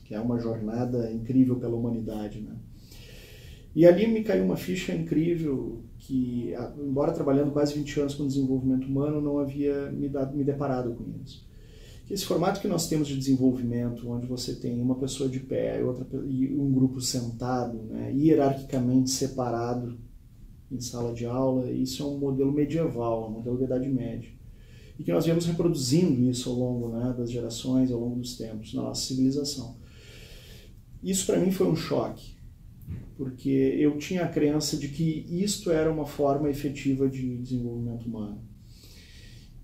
Que 0.07 0.15
é 0.15 0.19
uma 0.19 0.39
jornada 0.39 1.11
incrível 1.11 1.57
pela 1.57 1.75
humanidade. 1.75 2.39
Né? 2.39 2.55
E 3.75 3.85
ali 3.85 4.07
me 4.07 4.23
caiu 4.23 4.45
uma 4.45 4.55
ficha 4.55 4.93
incrível 4.93 5.83
que, 5.99 6.53
embora 6.79 7.11
trabalhando 7.11 7.51
quase 7.51 7.73
20 7.73 7.99
anos 7.99 8.15
com 8.15 8.25
desenvolvimento 8.25 8.87
humano, 8.87 9.19
não 9.19 9.37
havia 9.37 9.91
me, 9.91 10.07
dado, 10.07 10.35
me 10.35 10.43
deparado 10.43 10.93
com 10.93 11.03
isso 11.23 11.45
que 12.07 12.13
esse 12.13 12.25
formato 12.25 12.61
que 12.61 12.69
nós 12.69 12.87
temos 12.87 13.05
de 13.05 13.17
desenvolvimento, 13.17 14.09
onde 14.09 14.25
você 14.25 14.55
tem 14.55 14.81
uma 14.81 14.95
pessoa 14.95 15.27
de 15.27 15.41
pé 15.41 15.81
e, 15.81 15.83
outra, 15.83 16.07
e 16.25 16.55
um 16.57 16.71
grupo 16.71 17.01
sentado, 17.01 17.83
né, 17.83 18.13
hierarquicamente 18.15 19.09
separado 19.09 19.99
em 20.71 20.79
sala 20.79 21.13
de 21.13 21.25
aula, 21.25 21.69
isso 21.69 22.01
é 22.01 22.05
um 22.05 22.17
modelo 22.17 22.53
medieval, 22.53 23.27
um 23.27 23.31
modelo 23.31 23.57
da 23.57 23.65
Idade 23.65 23.89
Média. 23.89 24.29
E 24.97 25.03
que 25.03 25.11
nós 25.11 25.25
viemos 25.25 25.45
reproduzindo 25.45 26.21
isso 26.29 26.49
ao 26.49 26.55
longo 26.55 26.89
né, 26.89 27.13
das 27.15 27.29
gerações, 27.29 27.91
ao 27.91 27.99
longo 27.99 28.21
dos 28.21 28.37
tempos, 28.37 28.73
na 28.73 28.83
nossa 28.83 29.05
civilização. 29.05 29.75
Isso 31.07 31.25
para 31.25 31.39
mim 31.39 31.51
foi 31.51 31.67
um 31.67 31.75
choque, 31.75 32.35
porque 33.15 33.49
eu 33.49 33.97
tinha 33.97 34.25
a 34.25 34.27
crença 34.27 34.75
de 34.75 34.89
que 34.89 35.25
isto 35.29 35.71
era 35.71 35.89
uma 35.89 36.05
forma 36.05 36.49
efetiva 36.49 37.07
de 37.07 37.37
desenvolvimento 37.37 38.05
humano. 38.05 38.41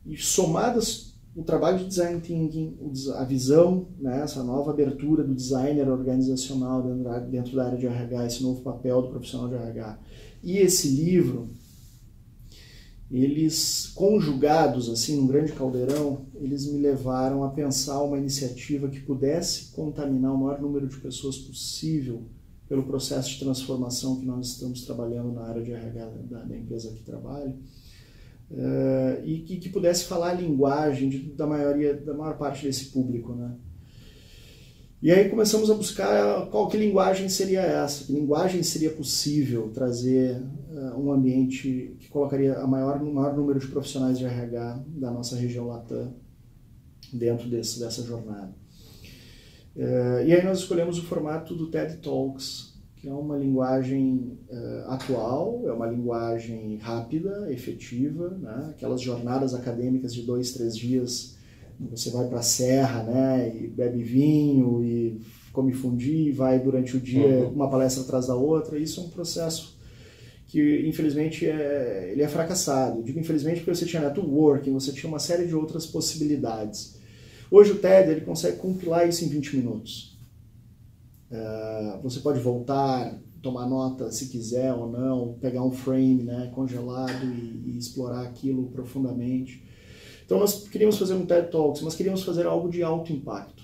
E 0.06 0.16
somadas 0.16 1.14
o 1.36 1.44
trabalho 1.44 1.80
de 1.80 1.86
design 1.86 2.22
thinking, 2.22 2.78
a 3.16 3.26
visão, 3.26 3.90
né, 4.00 4.22
essa 4.22 4.42
nova 4.42 4.72
abertura 4.72 5.22
do 5.22 5.36
designer 5.36 5.90
organizacional 5.90 6.82
dentro 7.30 7.58
da 7.58 7.66
área 7.66 7.78
de 7.78 7.88
RH, 7.88 8.26
esse 8.26 8.44
novo 8.44 8.62
papel 8.62 9.02
do 9.02 9.10
profissional 9.10 9.50
de 9.50 9.56
RH, 9.56 10.00
e 10.42 10.60
esse 10.60 10.88
livro, 10.88 11.50
eles 13.14 13.92
conjugados 13.94 14.90
assim 14.90 15.18
num 15.18 15.28
grande 15.28 15.52
caldeirão, 15.52 16.26
eles 16.34 16.66
me 16.66 16.80
levaram 16.80 17.44
a 17.44 17.50
pensar 17.50 18.02
uma 18.02 18.18
iniciativa 18.18 18.88
que 18.88 19.00
pudesse 19.00 19.72
contaminar 19.72 20.34
o 20.34 20.38
maior 20.38 20.60
número 20.60 20.88
de 20.88 20.98
pessoas 20.98 21.38
possível 21.38 22.24
pelo 22.68 22.82
processo 22.82 23.30
de 23.30 23.40
transformação 23.40 24.20
que 24.20 24.26
nós 24.26 24.48
estamos 24.48 24.84
trabalhando 24.84 25.32
na 25.32 25.44
área 25.44 25.62
de 25.62 25.72
RH 25.72 26.06
da, 26.28 26.44
da 26.44 26.58
empresa 26.58 26.92
que 26.92 27.04
trabalho 27.04 27.54
uh, 28.50 29.24
e 29.24 29.44
que, 29.46 29.58
que, 29.58 29.70
pudesse 29.70 30.06
falar 30.06 30.32
a 30.32 30.34
linguagem 30.34 31.08
de, 31.08 31.20
da 31.34 31.46
maioria, 31.46 31.94
da 31.94 32.16
maior 32.16 32.36
parte 32.36 32.66
desse 32.66 32.86
público, 32.86 33.34
né? 33.34 33.54
E 35.04 35.12
aí 35.12 35.28
começamos 35.28 35.70
a 35.70 35.74
buscar 35.74 36.46
qual 36.46 36.70
que 36.70 36.78
linguagem 36.78 37.28
seria 37.28 37.60
essa, 37.60 38.06
que 38.06 38.14
linguagem 38.14 38.64
seria 38.64 38.90
possível 38.90 39.70
trazer 39.74 40.42
uh, 40.72 40.98
um 40.98 41.12
ambiente 41.12 41.98
que 42.00 42.08
colocaria 42.08 42.58
a 42.58 42.66
maior, 42.66 43.02
o 43.02 43.14
maior 43.14 43.36
número 43.36 43.60
de 43.60 43.68
profissionais 43.68 44.18
de 44.18 44.24
RH 44.24 44.82
da 44.88 45.12
nossa 45.12 45.36
região 45.36 45.68
Latam 45.68 46.14
dentro 47.12 47.50
desse, 47.50 47.82
dessa 47.82 48.02
jornada. 48.02 48.56
Uh, 49.76 50.26
e 50.26 50.32
aí 50.32 50.42
nós 50.42 50.60
escolhemos 50.60 50.98
o 50.98 51.04
formato 51.04 51.54
do 51.54 51.70
TED 51.70 51.98
Talks, 51.98 52.74
que 52.96 53.10
é 53.10 53.14
uma 53.14 53.38
linguagem 53.38 54.40
uh, 54.50 54.90
atual, 54.90 55.64
é 55.66 55.74
uma 55.74 55.88
linguagem 55.88 56.78
rápida, 56.78 57.52
efetiva, 57.52 58.30
né? 58.40 58.70
aquelas 58.70 59.02
jornadas 59.02 59.54
acadêmicas 59.54 60.14
de 60.14 60.22
dois, 60.22 60.54
três 60.54 60.78
dias, 60.78 61.33
você 61.92 62.10
vai 62.10 62.28
para 62.28 62.40
a 62.40 62.44
serra, 62.44 63.04
né, 63.04 63.56
e 63.56 63.68
bebe 63.68 64.04
vinho 64.04 64.84
e 64.84 65.22
come 65.52 65.74
fundi, 65.74 66.30
e 66.30 66.32
vai 66.32 66.60
durante 66.60 66.98
o 66.98 67.00
dia 67.00 67.40
uhum. 67.40 67.50
uma 67.50 67.70
palestra 67.70 68.04
atrás 68.04 68.28
da 68.28 68.36
outra, 68.36 68.78
isso 68.78 69.00
é 69.00 69.04
um 69.04 69.10
processo 69.10 69.78
que 70.48 70.88
infelizmente 70.88 71.48
é, 71.48 72.10
ele 72.12 72.22
é 72.22 72.28
fracassado. 72.28 73.00
Eu 73.00 73.04
digo 73.04 73.20
infelizmente 73.20 73.62
porque 73.62 73.74
você 73.74 73.86
tinha 73.86 74.04
networking, 74.04 74.72
você 74.72 74.92
tinha 74.92 75.10
uma 75.10 75.18
série 75.18 75.48
de 75.48 75.56
outras 75.56 75.86
possibilidades. 75.86 76.96
Hoje 77.50 77.72
o 77.72 77.80
TED 77.80 78.12
ele 78.12 78.22
consegue 78.22 78.58
compilar 78.58 79.08
isso 79.08 79.26
em 79.26 79.30
20 79.30 79.58
minutos. 79.58 80.18
Uh, 81.32 82.00
você 82.04 82.20
pode 82.20 82.40
voltar, 82.40 83.20
tomar 83.42 83.68
nota 83.68 84.12
se 84.12 84.28
quiser 84.28 84.72
ou 84.74 84.92
não, 84.92 85.34
pegar 85.42 85.64
um 85.64 85.72
frame 85.72 86.24
né, 86.24 86.52
congelado 86.54 87.26
e, 87.26 87.72
e, 87.72 87.78
explorar 87.78 88.22
aquilo 88.22 88.68
profundamente. 88.68 89.64
Então 90.26 90.40
nós 90.40 90.68
queríamos 90.68 90.98
fazer 90.98 91.14
um 91.14 91.26
TED 91.26 91.52
Talks, 91.52 91.82
mas 91.82 91.96
queríamos 91.96 92.24
fazer 92.24 92.46
algo 92.46 92.70
de 92.70 92.84
alto 92.84 93.12
impacto. 93.12 93.64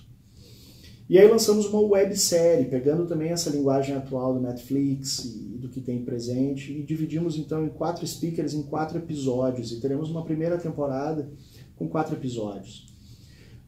E 1.09 1.17
aí 1.17 1.27
lançamos 1.27 1.65
uma 1.65 1.81
websérie, 1.81 2.69
pegando 2.69 3.07
também 3.07 3.31
essa 3.31 3.49
linguagem 3.49 3.95
atual 3.95 4.35
do 4.35 4.39
Netflix 4.39 5.25
e 5.25 5.57
do 5.57 5.67
que 5.67 5.81
tem 5.81 6.05
presente, 6.05 6.71
e 6.71 6.83
dividimos 6.83 7.35
então 7.35 7.65
em 7.65 7.69
quatro 7.69 8.05
speakers, 8.05 8.53
em 8.53 8.61
quatro 8.61 8.99
episódios, 8.99 9.71
e 9.71 9.79
teremos 9.79 10.11
uma 10.11 10.23
primeira 10.23 10.57
temporada 10.59 11.31
com 11.75 11.89
quatro 11.89 12.15
episódios. 12.15 12.93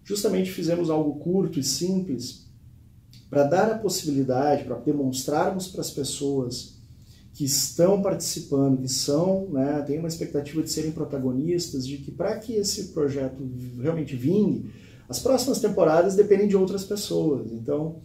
Justamente 0.04 0.52
fizemos 0.52 0.92
algo 0.92 1.16
curto 1.20 1.60
e 1.60 1.64
simples 1.64 2.48
para 3.28 3.44
dar 3.44 3.72
a 3.72 3.78
possibilidade, 3.78 4.66
para 4.66 4.76
demonstrarmos 4.76 5.68
para 5.68 5.82
as 5.82 5.90
pessoas 5.90 6.81
que 7.42 7.46
estão 7.46 8.04
participando, 8.04 8.84
que 8.84 8.88
são, 8.88 9.48
né, 9.50 9.84
têm 9.88 9.98
uma 9.98 10.08
expectativa 10.08 10.62
de 10.62 10.70
serem 10.70 10.92
protagonistas, 10.92 11.88
de 11.88 11.98
que 11.98 12.12
para 12.12 12.38
que 12.38 12.54
esse 12.54 12.90
projeto 12.90 13.44
realmente 13.82 14.16
vingue, 14.16 14.72
as 15.10 15.18
próximas 15.18 15.60
temporadas 15.60 16.16
dependem 16.16 16.48
de 16.48 16.56
outras 16.56 16.84
pessoas. 16.84 17.52
Então, 17.52 17.96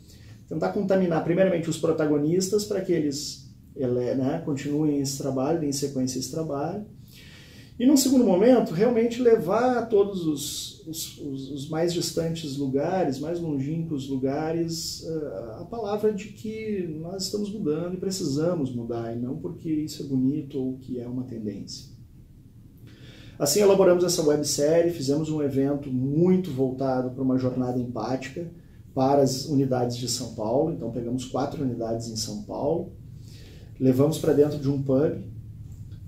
tentar 0.49 0.71
contaminar 0.71 1.23
primeiramente 1.23 1.69
os 1.69 1.77
protagonistas 1.77 2.65
para 2.65 2.81
que 2.81 2.91
eles 2.91 3.55
ele, 3.77 4.15
né, 4.15 4.41
continuem 4.43 5.03
esse 5.03 5.19
trabalho, 5.19 5.63
em 5.65 5.73
sequência 5.73 6.19
esse 6.19 6.31
trabalho. 6.31 6.87
E 7.79 7.85
num 7.85 7.99
segundo 7.99 8.25
momento, 8.25 8.73
realmente 8.73 9.21
levar 9.21 9.77
a 9.77 9.85
todos 9.85 10.27
os, 10.27 10.76
os, 10.87 11.19
os, 11.19 11.69
mais 11.69 11.93
distantes 11.93 12.57
lugares, 12.57 13.19
mais 13.19 13.41
longínquos 13.41 14.09
lugares, 14.09 15.03
uh, 15.03 15.61
a 15.61 15.65
palavra 15.65 16.13
de 16.13 16.29
que 16.29 16.87
nós 17.01 17.25
estamos 17.25 17.53
mudando 17.53 17.95
e 17.95 17.97
precisamos 17.97 18.75
mudar, 18.75 19.15
e 19.17 19.19
não 19.19 19.37
porque 19.37 19.71
isso 19.71 20.03
é 20.03 20.07
bonito 20.07 20.59
ou 20.59 20.79
que 20.79 21.01
é 21.01 21.07
uma 21.07 21.25
tendência. 21.25 21.97
Assim, 23.39 23.61
elaboramos 23.61 24.03
essa 24.03 24.23
websérie, 24.23 24.93
fizemos 24.93 25.29
um 25.29 25.43
evento 25.43 25.91
muito 25.91 26.51
voltado 26.51 27.11
para 27.11 27.23
uma 27.23 27.37
jornada 27.37 27.79
empática 27.79 28.51
para 28.95 29.21
as 29.21 29.45
unidades 29.45 29.99
de 29.99 30.09
São 30.09 30.35
Paulo. 30.35 30.73
Então, 30.73 30.91
pegamos 30.91 31.27
quatro 31.27 31.63
unidades 31.63 32.09
em 32.09 32.17
São 32.17 32.45
Paulo, 32.45 32.93
levamos 33.79 34.19
para 34.19 34.33
dentro 34.33 34.59
de 34.59 34.71
um 34.71 34.83
pub 34.83 35.23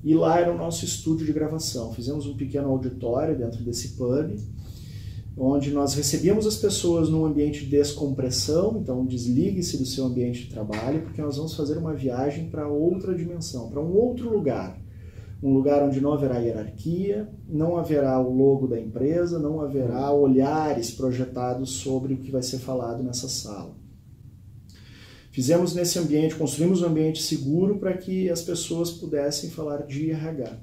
e 0.03 0.15
lá 0.15 0.41
era 0.41 0.53
o 0.53 0.57
nosso 0.57 0.85
estúdio 0.85 1.27
de 1.27 1.33
gravação. 1.33 1.93
Fizemos 1.93 2.27
um 2.27 2.37
pequeno 2.37 2.71
auditório 2.71 3.37
dentro 3.37 3.63
desse 3.63 3.91
pub, 3.91 4.39
onde 5.39 5.71
nós 5.71 5.95
recebíamos 5.95 6.47
as 6.47 6.57
pessoas 6.57 7.09
num 7.09 7.25
ambiente 7.25 7.61
de 7.61 7.71
descompressão, 7.71 8.81
então 8.83 9.07
desligue-se 9.07 9.77
do 9.79 9.87
seu 9.87 10.05
ambiente 10.07 10.45
de 10.45 10.51
trabalho, 10.51 11.03
porque 11.03 11.23
nós 11.23 11.37
vamos 11.37 11.55
fazer 11.55 11.79
uma 11.79 11.95
viagem 11.95 12.51
para 12.51 12.67
outra 12.67 13.15
dimensão, 13.15 13.71
para 13.71 13.81
um 13.81 13.95
outro 13.95 14.29
lugar. 14.29 14.77
Um 15.41 15.55
lugar 15.55 15.85
onde 15.85 16.01
não 16.01 16.13
haverá 16.13 16.39
hierarquia, 16.39 17.33
não 17.49 17.77
haverá 17.77 18.19
o 18.21 18.37
logo 18.37 18.67
da 18.67 18.81
empresa, 18.81 19.39
não 19.39 19.61
haverá 19.61 20.11
olhares 20.11 20.91
projetados 20.91 21.71
sobre 21.71 22.15
o 22.15 22.19
que 22.19 22.33
vai 22.33 22.43
ser 22.43 22.59
falado 22.59 23.05
nessa 23.05 23.29
sala. 23.29 23.77
Fizemos 25.31 25.73
nesse 25.73 25.97
ambiente, 26.01 26.35
construímos 26.35 26.83
um 26.83 26.87
ambiente 26.87 27.23
seguro 27.23 27.79
para 27.79 27.97
que 27.97 28.29
as 28.29 28.43
pessoas 28.43 28.91
pudessem 28.91 29.51
falar 29.51 29.87
de 29.87 30.11
RH. 30.11 30.59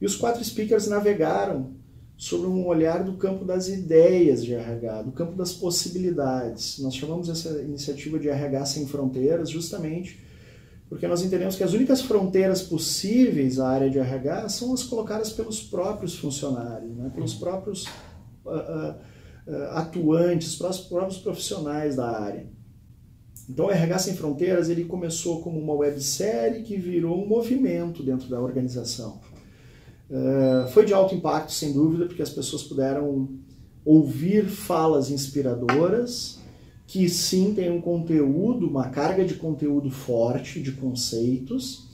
E 0.00 0.06
os 0.06 0.16
quatro 0.16 0.44
speakers 0.44 0.88
navegaram 0.88 1.77
sobre 2.18 2.48
um 2.48 2.66
olhar 2.66 3.02
do 3.02 3.12
campo 3.14 3.44
das 3.44 3.68
ideias 3.68 4.44
de 4.44 4.52
RH, 4.52 5.02
do 5.02 5.12
campo 5.12 5.36
das 5.36 5.54
possibilidades. 5.54 6.78
Nós 6.80 6.94
chamamos 6.94 7.30
essa 7.30 7.62
iniciativa 7.62 8.18
de 8.18 8.28
RH 8.28 8.66
sem 8.66 8.86
fronteiras 8.86 9.48
justamente 9.48 10.28
porque 10.88 11.06
nós 11.06 11.22
entendemos 11.22 11.54
que 11.54 11.62
as 11.62 11.74
únicas 11.74 12.00
fronteiras 12.00 12.62
possíveis 12.62 13.60
à 13.60 13.68
área 13.68 13.90
de 13.90 13.98
RH 13.98 14.48
são 14.48 14.72
as 14.72 14.82
colocadas 14.82 15.30
pelos 15.30 15.62
próprios 15.62 16.16
funcionários, 16.16 16.96
né? 16.96 17.10
pelos 17.14 17.34
próprios 17.34 17.84
uh, 18.44 18.50
uh, 18.50 18.94
uh, 19.46 19.62
atuantes, 19.72 20.56
pelos 20.56 20.80
próprios 20.80 21.18
profissionais 21.18 21.96
da 21.96 22.18
área. 22.18 22.50
Então, 23.48 23.66
o 23.66 23.70
RH 23.70 23.98
Sem 23.98 24.14
Fronteiras 24.14 24.68
ele 24.68 24.84
começou 24.84 25.42
como 25.42 25.58
uma 25.58 25.74
websérie 25.74 26.62
que 26.62 26.76
virou 26.76 27.22
um 27.22 27.26
movimento 27.26 28.02
dentro 28.02 28.28
da 28.28 28.40
organização. 28.40 29.20
Uh, 30.10 30.68
foi 30.68 30.84
de 30.84 30.94
alto 30.94 31.14
impacto, 31.14 31.52
sem 31.52 31.72
dúvida, 31.72 32.06
porque 32.06 32.22
as 32.22 32.30
pessoas 32.30 32.62
puderam 32.62 33.28
ouvir 33.84 34.46
falas 34.46 35.10
inspiradoras, 35.10 36.38
que 36.86 37.08
sim 37.08 37.52
tem 37.54 37.70
um 37.70 37.80
conteúdo, 37.80 38.66
uma 38.66 38.88
carga 38.88 39.24
de 39.24 39.34
conteúdo 39.34 39.90
forte, 39.90 40.62
de 40.62 40.72
conceitos, 40.72 41.88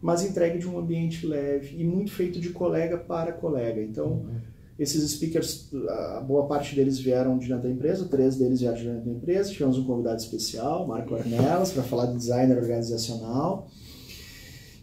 mas 0.00 0.22
entregue 0.22 0.58
de 0.58 0.68
um 0.68 0.78
ambiente 0.78 1.26
leve 1.26 1.76
e 1.80 1.84
muito 1.84 2.10
feito 2.10 2.38
de 2.38 2.50
colega 2.50 2.98
para 2.98 3.32
colega. 3.32 3.82
Então, 3.82 4.06
uhum 4.06 4.58
esses 4.78 5.10
speakers, 5.10 5.68
a 5.88 6.20
boa 6.20 6.46
parte 6.46 6.76
deles 6.76 7.00
vieram 7.00 7.36
de 7.36 7.48
dentro 7.48 7.64
da 7.64 7.70
empresa, 7.70 8.04
três 8.04 8.36
deles 8.36 8.60
vieram 8.60 8.76
de 8.76 8.84
dentro 8.84 9.04
da 9.06 9.10
empresa. 9.10 9.50
Tivemos 9.50 9.76
um 9.76 9.84
convidado 9.84 10.20
especial, 10.20 10.86
Marco 10.86 11.16
Arnelas, 11.16 11.72
para 11.72 11.82
falar 11.82 12.06
de 12.06 12.16
designer 12.16 12.56
organizacional 12.56 13.68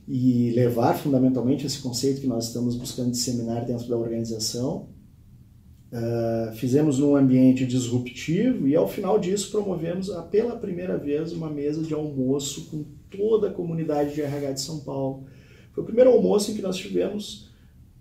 e 0.07 0.51
levar 0.51 0.93
fundamentalmente 0.95 1.65
esse 1.65 1.79
conceito 1.79 2.21
que 2.21 2.27
nós 2.27 2.47
estamos 2.47 2.75
buscando 2.75 3.11
disseminar 3.11 3.65
dentro 3.65 3.87
da 3.87 3.97
organização. 3.97 4.89
Uh, 5.91 6.53
fizemos 6.55 6.99
um 6.99 7.15
ambiente 7.15 7.65
disruptivo 7.65 8.67
e 8.67 8.75
ao 8.75 8.87
final 8.87 9.17
disso 9.17 9.49
promovemos 9.49 10.09
a, 10.11 10.21
pela 10.21 10.55
primeira 10.57 10.97
vez 10.97 11.31
uma 11.31 11.49
mesa 11.49 11.81
de 11.81 11.93
almoço 11.93 12.65
com 12.65 12.85
toda 13.09 13.49
a 13.49 13.53
comunidade 13.53 14.13
de 14.13 14.21
RH 14.21 14.51
de 14.51 14.61
São 14.61 14.79
Paulo. 14.79 15.25
Foi 15.73 15.83
o 15.83 15.85
primeiro 15.85 16.11
almoço 16.11 16.51
em 16.51 16.55
que 16.55 16.61
nós 16.61 16.75
tivemos 16.75 17.49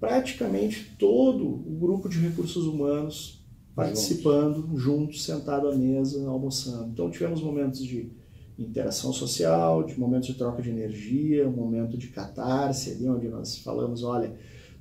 praticamente 0.01 0.95
todo 0.99 1.47
o 1.47 1.79
grupo 1.79 2.09
de 2.09 2.19
recursos 2.19 2.67
humanos 2.67 3.45
participando, 3.75 4.77
juntos, 4.77 5.25
sentado 5.25 5.69
à 5.69 5.75
mesa, 5.75 6.29
almoçando. 6.29 6.91
Então 6.91 7.11
tivemos 7.11 7.41
momentos 7.41 7.81
de 7.81 8.11
interação 8.59 9.13
social, 9.13 9.83
de 9.83 9.99
momentos 9.99 10.29
de 10.29 10.35
troca 10.35 10.63
de 10.63 10.71
energia, 10.71 11.49
um 11.49 11.53
momento 11.53 11.99
de 11.99 12.09
catarse 12.09 12.93
ali 12.93 13.09
onde 13.09 13.29
nós 13.29 13.59
falamos, 13.59 14.05
olha, 14.05 14.33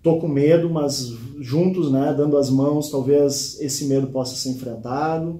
tô 0.01 0.19
com 0.19 0.27
medo, 0.27 0.69
mas 0.69 1.13
juntos, 1.39 1.91
né, 1.91 2.13
dando 2.15 2.37
as 2.37 2.49
mãos, 2.49 2.91
talvez 2.91 3.59
esse 3.61 3.85
medo 3.85 4.07
possa 4.07 4.35
ser 4.35 4.49
enfrentado. 4.49 5.39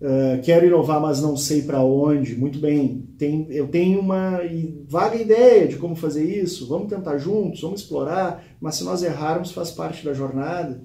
Uh, 0.00 0.42
quero 0.42 0.66
inovar, 0.66 1.00
mas 1.00 1.22
não 1.22 1.36
sei 1.36 1.62
para 1.62 1.80
onde. 1.82 2.36
Muito 2.36 2.58
bem, 2.58 3.08
tem, 3.16 3.46
eu 3.50 3.68
tenho 3.68 4.00
uma 4.00 4.40
vaga 4.88 5.14
ideia 5.14 5.68
de 5.68 5.76
como 5.76 5.94
fazer 5.94 6.24
isso. 6.24 6.66
Vamos 6.66 6.88
tentar 6.88 7.18
juntos, 7.18 7.60
vamos 7.60 7.82
explorar. 7.82 8.44
Mas 8.60 8.74
se 8.74 8.84
nós 8.84 9.04
errarmos, 9.04 9.52
faz 9.52 9.70
parte 9.70 10.04
da 10.04 10.12
jornada. 10.12 10.82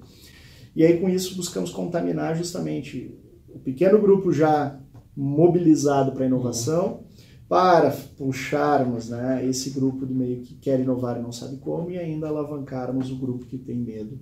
E 0.74 0.84
aí, 0.84 1.00
com 1.00 1.08
isso, 1.08 1.34
buscamos 1.34 1.72
contaminar 1.72 2.36
justamente 2.36 3.12
o 3.48 3.58
pequeno 3.58 3.98
grupo 4.00 4.32
já 4.32 4.78
mobilizado 5.18 6.12
para 6.12 6.22
a 6.22 6.26
inovação, 6.28 6.86
uhum. 6.86 7.02
para 7.48 7.90
puxarmos 8.16 9.08
né, 9.08 9.44
esse 9.44 9.70
grupo 9.70 10.06
do 10.06 10.14
meio 10.14 10.42
que 10.42 10.54
quer 10.54 10.78
inovar 10.78 11.18
e 11.18 11.22
não 11.22 11.32
sabe 11.32 11.56
como, 11.56 11.90
e 11.90 11.98
ainda 11.98 12.28
alavancarmos 12.28 13.10
o 13.10 13.16
grupo 13.16 13.46
que 13.46 13.58
tem 13.58 13.76
medo 13.76 14.20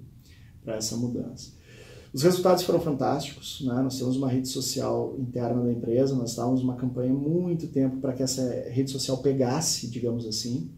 para 0.64 0.76
essa 0.76 0.96
mudança. 0.96 1.54
Os 2.14 2.22
resultados 2.22 2.62
foram 2.62 2.80
fantásticos, 2.80 3.62
né? 3.66 3.74
nós 3.82 3.98
temos 3.98 4.16
uma 4.16 4.30
rede 4.30 4.48
social 4.48 5.14
interna 5.18 5.62
da 5.62 5.70
empresa, 5.70 6.14
nós 6.14 6.30
estávamos 6.30 6.62
numa 6.62 6.76
campanha 6.76 7.12
muito 7.12 7.66
tempo 7.66 7.98
para 7.98 8.14
que 8.14 8.22
essa 8.22 8.42
rede 8.70 8.90
social 8.90 9.18
pegasse, 9.18 9.88
digamos 9.88 10.26
assim. 10.26 10.70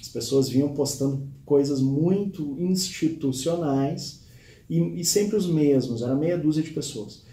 As 0.00 0.08
pessoas 0.08 0.48
vinham 0.48 0.74
postando 0.74 1.28
coisas 1.44 1.80
muito 1.80 2.56
institucionais 2.58 4.24
e, 4.68 5.00
e 5.00 5.04
sempre 5.04 5.36
os 5.36 5.46
mesmos, 5.46 6.02
era 6.02 6.16
meia 6.16 6.36
dúzia 6.36 6.62
de 6.62 6.70
pessoas. 6.70 7.27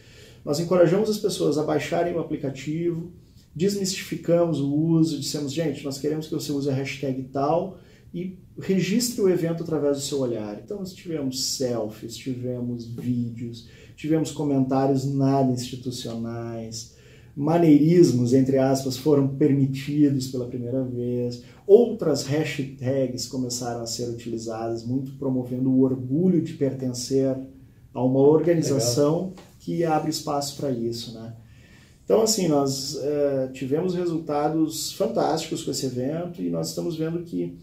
Nós 0.45 0.59
encorajamos 0.59 1.09
as 1.09 1.17
pessoas 1.17 1.57
a 1.57 1.63
baixarem 1.63 2.13
o 2.13 2.19
aplicativo, 2.19 3.11
desmistificamos 3.55 4.59
o 4.59 4.71
uso, 4.71 5.19
dissemos, 5.19 5.51
gente, 5.51 5.83
nós 5.83 5.97
queremos 5.97 6.27
que 6.27 6.33
você 6.33 6.51
use 6.51 6.69
a 6.69 6.73
hashtag 6.73 7.23
tal 7.33 7.79
e 8.13 8.37
registre 8.59 9.21
o 9.21 9.27
evento 9.27 9.63
através 9.63 9.97
do 9.97 10.03
seu 10.03 10.19
olhar. 10.19 10.61
Então, 10.63 10.77
nós 10.77 10.93
tivemos 10.93 11.43
selfies, 11.55 12.15
tivemos 12.15 12.85
vídeos, 12.85 13.67
tivemos 13.95 14.31
comentários 14.31 15.03
nada 15.03 15.51
institucionais, 15.51 16.95
maneirismos, 17.35 18.33
entre 18.33 18.59
aspas, 18.59 18.95
foram 18.95 19.27
permitidos 19.27 20.27
pela 20.27 20.47
primeira 20.47 20.83
vez, 20.83 21.41
outras 21.65 22.23
hashtags 22.23 23.27
começaram 23.27 23.81
a 23.81 23.87
ser 23.87 24.09
utilizadas, 24.09 24.85
muito 24.85 25.13
promovendo 25.13 25.71
o 25.71 25.81
orgulho 25.81 26.41
de 26.41 26.53
pertencer 26.53 27.35
a 27.93 28.03
uma 28.03 28.19
organização 28.19 29.29
Legal. 29.29 29.33
Que 29.65 29.83
abre 29.83 30.11
espaço 30.11 30.55
para 30.57 30.69
isso, 30.69 31.15
né? 31.15 31.33
Então, 32.03 32.21
assim, 32.21 32.47
nós 32.47 32.93
uh, 32.97 33.51
tivemos 33.51 33.95
resultados 33.95 34.93
fantásticos 34.93 35.63
com 35.63 35.71
esse 35.71 35.87
evento 35.87 36.39
e 36.39 36.51
nós 36.51 36.69
estamos 36.69 36.95
vendo 36.95 37.23
que 37.23 37.57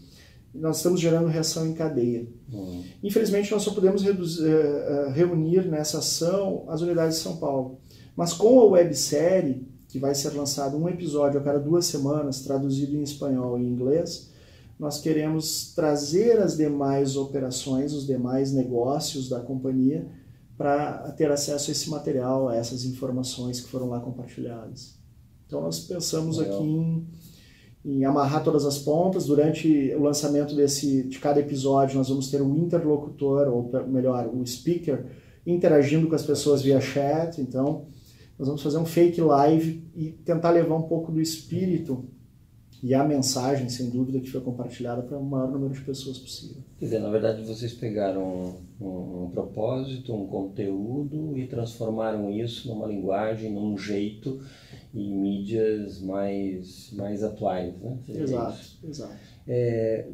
nós 0.53 0.77
estamos 0.77 0.99
gerando 0.99 1.29
reação 1.29 1.65
em 1.65 1.73
cadeia. 1.73 2.27
Uhum. 2.51 2.83
Infelizmente, 3.01 3.49
nós 3.53 3.63
só 3.63 3.71
podemos 3.71 4.03
reduzir, 4.03 4.43
uh, 4.43 5.11
reunir 5.11 5.65
nessa 5.65 5.99
ação 5.99 6.65
as 6.67 6.81
unidades 6.81 7.15
de 7.15 7.23
São 7.23 7.37
Paulo. 7.37 7.79
Mas 8.17 8.33
com 8.33 8.59
a 8.59 8.65
websérie, 8.65 9.65
que 9.87 9.97
vai 9.97 10.13
ser 10.13 10.31
lançado 10.31 10.75
um 10.75 10.89
episódio 10.89 11.39
a 11.39 11.43
cada 11.43 11.57
duas 11.57 11.85
semanas, 11.85 12.41
traduzido 12.41 12.97
em 12.97 13.01
espanhol 13.01 13.57
e 13.57 13.63
inglês, 13.63 14.29
nós 14.77 14.99
queremos 14.99 15.73
trazer 15.73 16.41
as 16.41 16.57
demais 16.57 17.15
operações, 17.15 17.93
os 17.93 18.05
demais 18.05 18.51
negócios 18.51 19.29
da 19.29 19.39
companhia 19.39 20.05
para 20.63 21.11
ter 21.11 21.29
acesso 21.29 21.69
a 21.69 21.73
esse 21.73 21.89
material, 21.89 22.47
a 22.47 22.55
essas 22.55 22.85
informações 22.85 23.59
que 23.59 23.67
foram 23.67 23.89
lá 23.89 23.99
compartilhadas. 23.99 24.97
Então 25.45 25.61
nós 25.61 25.81
pensamos 25.81 26.37
Legal. 26.37 26.55
aqui 26.55 26.63
em 26.65 27.05
em 27.85 28.05
amarrar 28.05 28.41
todas 28.43 28.65
as 28.65 28.77
pontas. 28.77 29.25
Durante 29.25 29.93
o 29.93 30.03
lançamento 30.03 30.55
desse, 30.55 31.03
de 31.03 31.19
cada 31.19 31.41
episódio, 31.41 31.97
nós 31.97 32.07
vamos 32.07 32.29
ter 32.31 32.41
um 32.41 32.55
interlocutor, 32.55 33.49
ou 33.49 33.69
melhor, 33.87 34.29
um 34.33 34.45
speaker, 34.45 35.05
interagindo 35.45 36.07
com 36.07 36.15
as 36.15 36.23
pessoas 36.23 36.61
via 36.61 36.79
chat. 36.79 37.41
Então, 37.41 37.87
nós 38.39 38.47
vamos 38.47 38.63
fazer 38.63 38.77
um 38.77 38.85
fake 38.85 39.19
live 39.19 39.85
e 39.93 40.11
tentar 40.11 40.51
levar 40.51 40.75
um 40.75 40.83
pouco 40.83 41.11
do 41.11 41.19
espírito 41.19 42.05
e 42.83 42.93
a 42.93 43.01
mensagem, 43.01 43.69
sem 43.69 43.89
dúvida, 43.89 44.19
que 44.19 44.29
foi 44.29 44.41
compartilhada 44.41 45.01
para 45.03 45.17
o 45.17 45.23
maior 45.23 45.49
número 45.49 45.73
de 45.73 45.79
pessoas 45.79 46.17
possível. 46.17 46.61
Quer 46.77 46.85
dizer, 46.85 46.99
na 46.99 47.09
verdade, 47.09 47.41
vocês 47.41 47.73
pegaram 47.73 48.57
um, 48.81 49.23
um, 49.23 49.29
propósito, 49.29 50.13
um 50.13 50.27
conteúdo 50.27 51.37
e 51.37 51.47
transformaram 51.47 52.29
isso 52.29 52.67
numa 52.67 52.85
linguagem, 52.85 53.53
num 53.53 53.77
jeito 53.77 54.41
e 54.93 55.09
mídias 55.09 56.01
mais, 56.01 56.91
mais 56.91 57.23
atuais, 57.23 57.73
né? 57.79 57.97
exato, 58.09 58.59
exato. 58.83 59.15
É, 59.47 60.05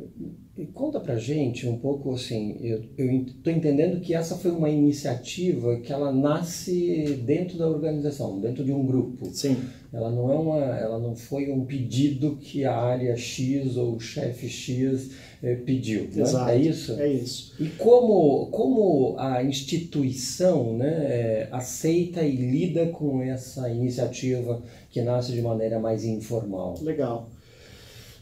conta 0.73 0.99
pra 0.99 1.15
gente 1.17 1.67
um 1.67 1.77
pouco 1.77 2.13
assim, 2.13 2.55
eu 2.61 2.83
estou 2.99 3.51
entendendo 3.51 3.99
que 3.99 4.13
essa 4.13 4.35
foi 4.35 4.51
uma 4.51 4.69
iniciativa 4.69 5.79
que 5.79 5.91
ela 5.91 6.11
nasce 6.11 7.19
dentro 7.25 7.57
da 7.57 7.67
organização, 7.67 8.39
dentro 8.39 8.63
de 8.63 8.71
um 8.71 8.85
grupo. 8.85 9.25
Sim. 9.33 9.57
Ela 9.91 10.11
não 10.11 10.31
é 10.31 10.35
uma, 10.35 10.57
ela 10.77 10.99
não 10.99 11.15
foi 11.15 11.49
um 11.49 11.65
pedido 11.65 12.37
que 12.39 12.63
a 12.63 12.75
área 12.75 13.15
X 13.17 13.75
ou 13.75 13.95
o 13.95 13.99
chefe 13.99 14.47
X 14.47 15.11
eh, 15.41 15.55
pediu. 15.55 16.03
Né? 16.13 16.21
Exato. 16.21 16.51
É 16.51 16.57
isso? 16.57 16.99
É 16.99 17.07
isso. 17.07 17.55
E 17.59 17.69
como, 17.69 18.47
como 18.51 19.15
a 19.17 19.43
instituição 19.43 20.77
né, 20.77 20.87
é, 20.87 21.49
aceita 21.51 22.21
e 22.21 22.35
lida 22.35 22.87
com 22.87 23.23
essa 23.23 23.67
iniciativa 23.67 24.61
que 24.91 25.01
nasce 25.01 25.31
de 25.31 25.41
maneira 25.41 25.79
mais 25.79 26.05
informal? 26.05 26.75
Legal. 26.81 27.27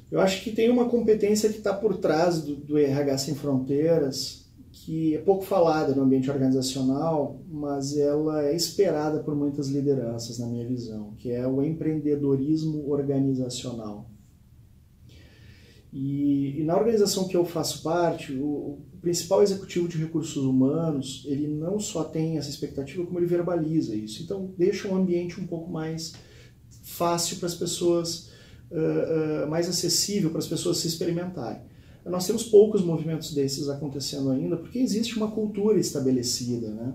Eu 0.09 0.21
acho 0.21 0.41
que 0.41 0.51
tem 0.51 0.69
uma 0.69 0.87
competência 0.87 1.49
que 1.49 1.57
está 1.57 1.73
por 1.73 1.97
trás 1.97 2.41
do, 2.41 2.55
do 2.55 2.77
RH 2.77 3.17
Sem 3.17 3.35
Fronteiras, 3.35 4.46
que 4.85 5.15
é 5.15 5.17
pouco 5.17 5.43
falada 5.43 5.93
no 5.95 6.03
ambiente 6.03 6.29
organizacional, 6.29 7.41
mas 7.49 7.97
ela 7.97 8.45
é 8.45 8.55
esperada 8.55 9.19
por 9.19 9.35
muitas 9.35 9.69
lideranças, 9.69 10.37
na 10.37 10.47
minha 10.47 10.67
visão, 10.67 11.13
que 11.17 11.31
é 11.31 11.47
o 11.47 11.63
empreendedorismo 11.63 12.89
organizacional. 12.89 14.09
E, 15.91 16.59
e 16.59 16.63
na 16.63 16.77
organização 16.77 17.27
que 17.27 17.35
eu 17.35 17.43
faço 17.43 17.81
parte, 17.81 18.33
o, 18.33 18.45
o, 18.45 18.81
principal 19.01 19.41
executivo 19.41 19.87
de 19.87 19.97
recursos 19.97 20.43
humanos, 20.43 21.23
ele 21.27 21.47
não 21.47 21.79
só 21.79 22.03
tem 22.03 22.37
essa 22.37 22.49
expectativa, 22.49 23.05
como 23.05 23.19
ele 23.19 23.25
verbaliza 23.25 23.95
isso. 23.95 24.21
Então, 24.21 24.53
deixa 24.57 24.87
um 24.87 24.95
ambiente 24.95 25.39
um 25.39 25.47
pouco 25.47 25.71
mais 25.71 26.13
fácil 26.83 27.37
para 27.37 27.47
as 27.47 27.55
pessoas, 27.55 28.29
uh, 28.71 29.45
uh, 29.45 29.49
mais 29.49 29.67
acessível 29.67 30.29
para 30.29 30.39
as 30.39 30.47
pessoas 30.47 30.77
se 30.77 30.87
experimentarem. 30.87 31.61
Nós 32.09 32.25
temos 32.25 32.43
poucos 32.43 32.81
movimentos 32.83 33.33
desses 33.33 33.69
acontecendo 33.69 34.31
ainda, 34.31 34.57
porque 34.57 34.79
existe 34.79 35.17
uma 35.17 35.31
cultura 35.31 35.79
estabelecida, 35.79 36.69
né? 36.69 36.93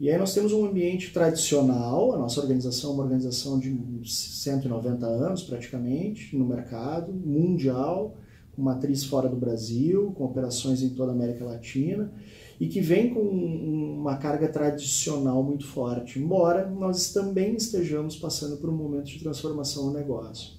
E 0.00 0.10
aí 0.10 0.18
nós 0.18 0.34
temos 0.34 0.52
um 0.52 0.66
ambiente 0.66 1.12
tradicional, 1.12 2.12
a 2.12 2.18
nossa 2.18 2.40
organização 2.40 2.90
é 2.90 2.94
uma 2.94 3.04
organização 3.04 3.58
de 3.58 3.72
190 4.04 5.06
anos 5.06 5.44
praticamente 5.44 6.36
no 6.36 6.44
mercado, 6.44 7.12
mundial, 7.12 8.16
com 8.54 8.62
matriz 8.62 9.04
fora 9.04 9.28
do 9.28 9.36
Brasil, 9.36 10.12
com 10.16 10.24
operações 10.24 10.82
em 10.82 10.90
toda 10.90 11.12
a 11.12 11.14
América 11.14 11.44
Latina, 11.44 12.12
e 12.60 12.68
que 12.68 12.80
vem 12.80 13.14
com 13.14 13.20
uma 13.20 14.16
carga 14.16 14.48
tradicional 14.48 15.42
muito 15.42 15.66
forte, 15.66 16.18
embora 16.18 16.68
nós 16.68 17.12
também 17.12 17.54
estejamos 17.54 18.16
passando 18.16 18.56
por 18.56 18.70
um 18.70 18.76
momento 18.76 19.06
de 19.06 19.18
transformação 19.20 19.86
no 19.86 19.92
negócio. 19.92 20.54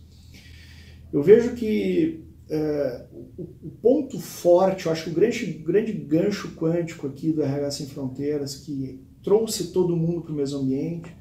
Eu 1.12 1.22
vejo 1.24 1.56
que 1.56 2.25
é, 2.50 3.08
o, 3.12 3.44
o, 3.64 3.72
ponto 3.82 4.20
forte, 4.20 4.86
eu 4.86 4.92
acho 4.92 5.06
que 5.06 5.10
o 5.10 5.14
grande, 5.14 5.46
grande 5.46 5.92
gancho 5.92 6.56
quântico 6.56 7.08
aqui 7.08 7.32
do 7.32 7.42
RH 7.42 7.72
Sem 7.72 7.88
Fronteiras, 7.88 8.56
que 8.58 9.02
trouxe 9.24 9.72
todo 9.72 9.98
mundo 9.98 10.22
para 10.22 10.32
o 10.32 10.36
mesmo 10.36 10.60
ambiente, 10.60 11.16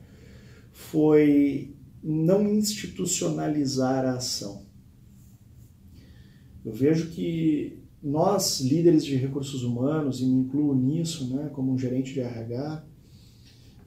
foi 0.73 1.75
não 2.03 2.47
institucionalizar 2.49 4.05
a 4.05 4.17
ação. 4.17 4.67
Eu 6.65 6.73
vejo 6.73 7.11
que 7.11 7.83
nós, 8.03 8.61
líderes 8.61 9.05
de 9.05 9.17
recursos 9.17 9.63
humanos, 9.63 10.21
e 10.21 10.27
me 10.27 10.43
incluo 10.43 10.75
nisso, 10.75 11.35
né, 11.35 11.49
como 11.55 11.73
um 11.73 11.79
gerente 11.79 12.13
de 12.13 12.21
RH, 12.21 12.85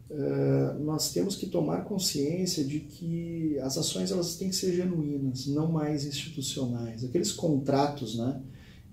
uh, 0.09 0.83
nós 0.83 1.11
temos 1.11 1.35
que 1.35 1.47
tomar 1.47 1.83
consciência 1.83 2.63
de 2.63 2.79
que 2.79 3.57
as 3.59 3.77
ações 3.77 4.11
elas 4.11 4.35
têm 4.35 4.49
que 4.49 4.55
ser 4.55 4.73
genuínas, 4.73 5.47
não 5.47 5.71
mais 5.71 6.05
institucionais. 6.05 7.03
Aqueles 7.03 7.31
contratos, 7.31 8.17
né, 8.17 8.41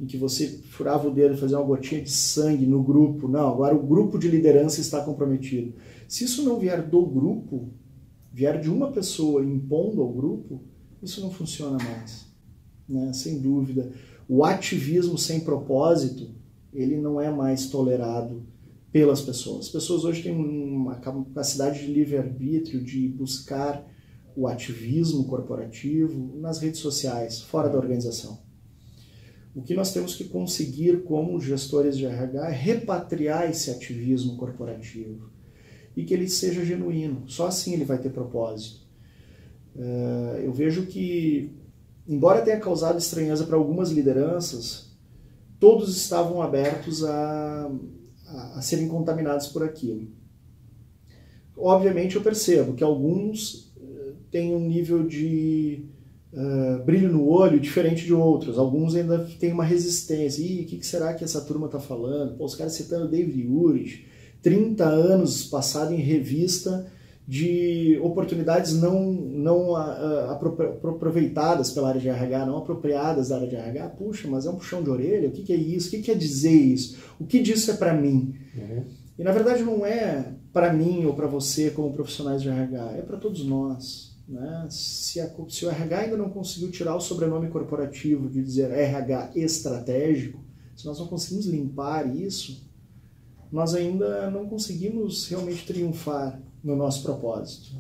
em 0.00 0.07
que 0.07 0.16
você 0.16 0.48
furava 0.70 1.09
o 1.09 1.14
dedo 1.14 1.35
e 1.35 1.38
fazia 1.38 1.59
uma 1.59 1.66
gotinha 1.66 2.03
de 2.03 2.11
sangue 2.11 2.66
no 2.66 2.83
grupo. 2.83 3.29
Não, 3.29 3.48
agora 3.48 3.74
o 3.74 3.87
grupo 3.87 4.18
de 4.18 4.29
liderança 4.29 4.81
está 4.81 5.03
comprometido. 5.03 5.74
Se 6.09 6.24
isso 6.24 6.42
não 6.42 6.59
vier 6.59 6.83
do 6.83 7.05
grupo, 7.07 7.70
vier 8.33 8.61
de 8.61 8.68
uma 8.68 8.90
pessoa 8.90 9.44
impondo 9.44 10.03
ao 10.03 10.12
grupo, 10.12 10.62
isso 11.03 11.20
não 11.20 11.31
funciona 11.31 11.79
mais. 11.83 12.27
Né? 12.88 13.12
Sem 13.12 13.40
dúvida. 13.40 13.92
O 14.29 14.44
ativismo 14.44 15.16
sem 15.16 15.40
propósito, 15.40 16.31
ele 16.72 16.96
não 16.96 17.20
é 17.20 17.31
mais 17.31 17.68
tolerado 17.68 18.42
pelas 18.94 19.20
pessoas. 19.20 19.66
As 19.66 19.72
pessoas 19.72 20.04
hoje 20.04 20.22
têm 20.22 20.33
uma 20.33 20.94
capacidade 20.94 21.80
de 21.80 21.92
livre-arbítrio 21.92 22.80
de 22.80 23.09
buscar 23.09 23.85
o 24.37 24.46
ativismo 24.46 25.24
corporativo 25.24 26.38
nas 26.38 26.61
redes 26.61 26.78
sociais, 26.78 27.40
fora 27.40 27.68
da 27.68 27.76
organização. 27.76 28.38
O 29.52 29.62
que 29.62 29.74
nós 29.74 29.92
temos 29.92 30.14
que 30.14 30.22
conseguir 30.22 31.02
como 31.02 31.40
gestores 31.40 31.98
de 31.98 32.07
RH 32.07 32.48
é 32.48 32.52
repatriar 32.52 33.50
esse 33.50 33.68
ativismo 33.68 34.37
corporativo 34.37 35.28
e 35.96 36.04
que 36.04 36.14
ele 36.14 36.28
seja 36.28 36.64
genuíno. 36.64 37.24
Só 37.26 37.48
assim 37.48 37.72
ele 37.72 37.85
vai 37.85 37.98
ter 37.98 38.11
propósito. 38.11 38.87
Eh, 39.76 40.42
eu 40.44 40.52
vejo 40.52 40.87
que, 40.87 41.50
embora 42.07 42.42
tenha 42.42 42.61
causado 42.61 42.98
estranheza 42.98 43.44
para 43.44 43.57
algumas 43.57 43.90
lideranças, 43.90 44.96
todos 45.59 45.96
estavam 45.96 46.40
abertos 46.40 47.04
a, 47.04 47.72
a, 48.26 48.58
a 48.58 48.62
serem 48.62 48.88
contaminados 48.88 49.48
por 49.48 49.62
aquilo. 49.62 50.08
Obviamente 51.56 52.16
eu 52.16 52.22
percebo 52.22 52.74
que 52.74 52.82
alguns 52.82 53.72
eh, 53.80 54.12
têm 54.30 54.54
um 54.54 54.66
nível 54.66 55.06
de 55.06 55.84
uh, 56.32 56.84
brilho 56.84 57.12
no 57.12 57.28
olho 57.28 57.60
diferente 57.60 58.04
de 58.04 58.12
outros. 58.12 58.58
Alguns 58.58 58.94
ainda 58.94 59.18
têm 59.38 59.52
uma 59.52 59.64
resistência. 59.64 60.42
Ih, 60.42 60.62
o 60.62 60.66
que, 60.66 60.78
que 60.78 60.87
será 60.87 61.14
que 61.14 61.22
essa 61.22 61.40
turma 61.40 61.66
está 61.66 61.78
falando? 61.78 62.37
Pô, 62.37 62.44
os 62.44 62.56
caras 62.56 62.72
citando 62.72 63.08
David 63.08 63.46
Urich, 63.46 64.06
30 64.42 64.84
anos 64.84 65.44
passado 65.44 65.94
em 65.94 66.00
revista 66.00 66.90
de 67.26 67.98
oportunidades 68.02 68.74
não, 68.74 69.02
não 69.12 69.74
aproveitadas 69.74 71.70
pela 71.70 71.88
área 71.88 72.00
de 72.00 72.08
RH, 72.08 72.46
não 72.46 72.58
apropriadas 72.58 73.28
da 73.28 73.37
área 73.37 73.48
de 73.48 73.56
RH. 73.56 73.88
Puxa, 73.90 74.28
mas 74.28 74.44
é 74.44 74.50
um 74.50 74.56
puxão 74.56 74.82
de 74.82 74.90
orelha? 74.90 75.28
O 75.28 75.32
que, 75.32 75.42
que 75.42 75.52
é 75.52 75.56
isso? 75.56 75.88
O 75.88 75.90
que, 75.90 75.96
que 75.98 76.02
quer 76.04 76.18
dizer 76.18 76.52
isso? 76.52 76.98
O 77.18 77.24
que 77.24 77.40
disso 77.40 77.70
é 77.70 77.74
para 77.74 77.94
mim? 77.94 78.34
Uhum. 78.54 78.84
E 79.18 79.24
na 79.24 79.32
verdade 79.32 79.62
não 79.62 79.87
é 79.87 80.32
para 80.52 80.72
mim 80.72 81.06
ou 81.06 81.14
para 81.14 81.26
você 81.26 81.70
como 81.70 81.92
profissionais 81.92 82.42
de 82.42 82.48
RH, 82.48 82.92
é 82.98 83.02
para 83.02 83.16
todos 83.16 83.44
nós. 83.46 84.14
Né? 84.28 84.66
Se, 84.68 85.20
a, 85.20 85.30
se 85.48 85.64
o 85.64 85.70
RH 85.70 85.98
ainda 85.98 86.16
não 86.16 86.28
conseguiu 86.28 86.70
tirar 86.70 86.94
o 86.94 87.00
sobrenome 87.00 87.48
corporativo 87.48 88.28
de 88.28 88.42
dizer 88.42 88.70
RH 88.70 89.32
estratégico, 89.34 90.44
se 90.76 90.84
nós 90.84 90.98
não 90.98 91.06
conseguimos 91.06 91.46
limpar 91.46 92.14
isso, 92.14 92.68
nós 93.50 93.74
ainda 93.74 94.30
não 94.30 94.46
conseguimos 94.46 95.28
realmente 95.28 95.64
triunfar 95.64 96.40
no 96.64 96.74
nosso 96.74 97.03
propósito. 97.03 97.77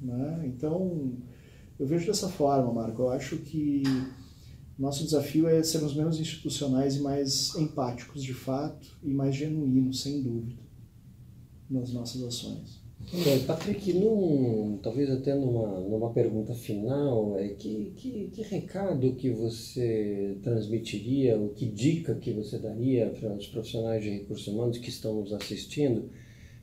Né? 0.00 0.44
Então, 0.46 1.12
eu 1.78 1.86
vejo 1.86 2.06
dessa 2.06 2.28
forma, 2.28 2.72
Marco. 2.72 3.02
Eu 3.02 3.10
acho 3.10 3.36
que 3.38 3.82
nosso 4.78 5.04
desafio 5.04 5.48
é 5.48 5.62
sermos 5.62 5.94
menos 5.94 6.18
institucionais 6.18 6.96
e 6.96 7.00
mais 7.00 7.54
empáticos 7.56 8.22
de 8.22 8.32
fato 8.32 8.96
e 9.02 9.12
mais 9.12 9.34
genuínos, 9.34 10.00
sem 10.00 10.22
dúvida, 10.22 10.62
nas 11.68 11.92
nossas 11.92 12.22
ações. 12.22 12.80
Bem, 13.24 13.40
Patrick, 13.44 13.92
num, 13.94 14.78
talvez 14.82 15.10
até 15.10 15.34
numa, 15.34 15.80
numa 15.80 16.12
pergunta 16.12 16.54
final, 16.54 17.36
é 17.38 17.48
que, 17.48 17.92
que, 17.96 18.30
que 18.32 18.42
recado 18.42 19.14
que 19.14 19.30
você 19.30 20.38
transmitiria, 20.42 21.36
ou 21.36 21.48
que 21.48 21.66
dica 21.66 22.14
que 22.14 22.32
você 22.32 22.58
daria 22.58 23.10
para 23.18 23.34
os 23.34 23.48
profissionais 23.48 24.04
de 24.04 24.10
recursos 24.10 24.46
humanos 24.46 24.78
que 24.78 24.90
estão 24.90 25.20
nos 25.20 25.32
assistindo? 25.32 26.10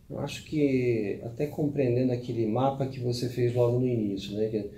Eu 0.09 0.19
acho 0.19 0.45
que 0.45 1.19
até 1.23 1.47
compreendendo 1.47 2.13
aquele 2.13 2.45
mapa 2.45 2.87
que 2.87 2.99
você 2.99 3.27
fez 3.27 3.53
logo 3.53 3.79
no 3.79 3.87
início, 3.87 4.37
né? 4.37 4.69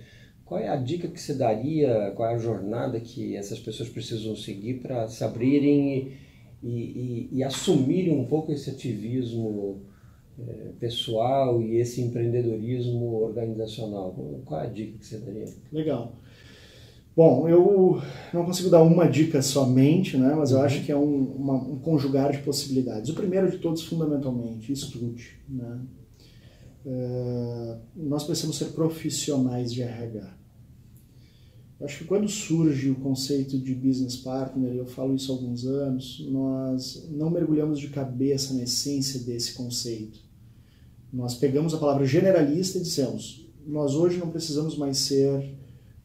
Qual 0.44 0.60
é 0.60 0.68
a 0.68 0.76
dica 0.76 1.08
que 1.08 1.22
você 1.22 1.36
daria, 1.36 2.12
qual 2.16 2.28
é 2.28 2.34
a 2.34 2.40
jornada 2.40 3.00
que 3.00 3.36
essas 3.36 3.60
pessoas 3.60 3.88
precisam 3.88 4.36
seguir 4.36 4.82
para 4.82 5.08
se 5.08 5.24
abrirem 5.24 6.14
e, 6.64 6.68
e, 6.68 7.30
e, 7.32 7.44
assumirem 7.44 8.18
um 8.18 8.26
pouco 8.26 8.52
esse 8.52 8.72
ativismo 8.72 9.82
é, 10.40 10.72
pessoal 10.80 11.62
e 11.62 11.78
esse 11.78 12.02
empreendedorismo 12.02 13.22
organizacional? 13.22 14.16
Qual 14.44 14.60
é 14.60 14.64
a 14.64 14.70
dica 14.70 14.98
que 14.98 15.06
você 15.06 15.20
daria? 15.20 15.46
Legal. 15.72 16.16
Bom, 17.20 17.50
eu 17.50 18.02
não 18.34 18.46
consigo 18.46 18.70
dar 18.70 18.82
uma 18.82 19.06
dica 19.06 19.42
somente, 19.42 20.16
né, 20.16 20.34
mas 20.38 20.52
eu 20.52 20.58
uhum. 20.58 20.64
acho 20.64 20.86
que 20.86 20.90
é 20.90 20.96
um, 20.96 21.34
uma, 21.34 21.54
um 21.56 21.78
conjugar 21.78 22.32
de 22.32 22.38
possibilidades. 22.38 23.10
O 23.10 23.14
primeiro 23.14 23.52
de 23.52 23.58
todos, 23.58 23.84
fundamentalmente, 23.84 24.72
estude. 24.72 25.38
Né? 25.50 25.82
É, 26.86 27.78
nós 27.94 28.24
precisamos 28.24 28.58
ser 28.58 28.68
profissionais 28.68 29.74
de 29.74 29.82
RH. 29.82 30.34
Eu 31.82 31.86
acho 31.88 31.98
que 31.98 32.06
quando 32.06 32.30
surge 32.30 32.90
o 32.90 32.96
conceito 32.96 33.60
de 33.60 33.76
business 33.76 34.16
partner, 34.16 34.74
eu 34.74 34.86
falo 34.86 35.14
isso 35.14 35.30
há 35.30 35.36
alguns 35.36 35.66
anos, 35.66 36.26
nós 36.32 37.06
não 37.12 37.30
mergulhamos 37.30 37.82
de 37.82 37.90
cabeça 37.90 38.54
na 38.54 38.64
essência 38.64 39.20
desse 39.20 39.56
conceito. 39.56 40.22
Nós 41.12 41.36
pegamos 41.36 41.74
a 41.74 41.80
palavra 41.80 42.06
generalista 42.06 42.78
e 42.78 42.82
dissemos: 42.82 43.46
nós 43.68 43.94
hoje 43.94 44.18
não 44.18 44.30
precisamos 44.30 44.78
mais 44.78 45.00
ser 45.00 45.60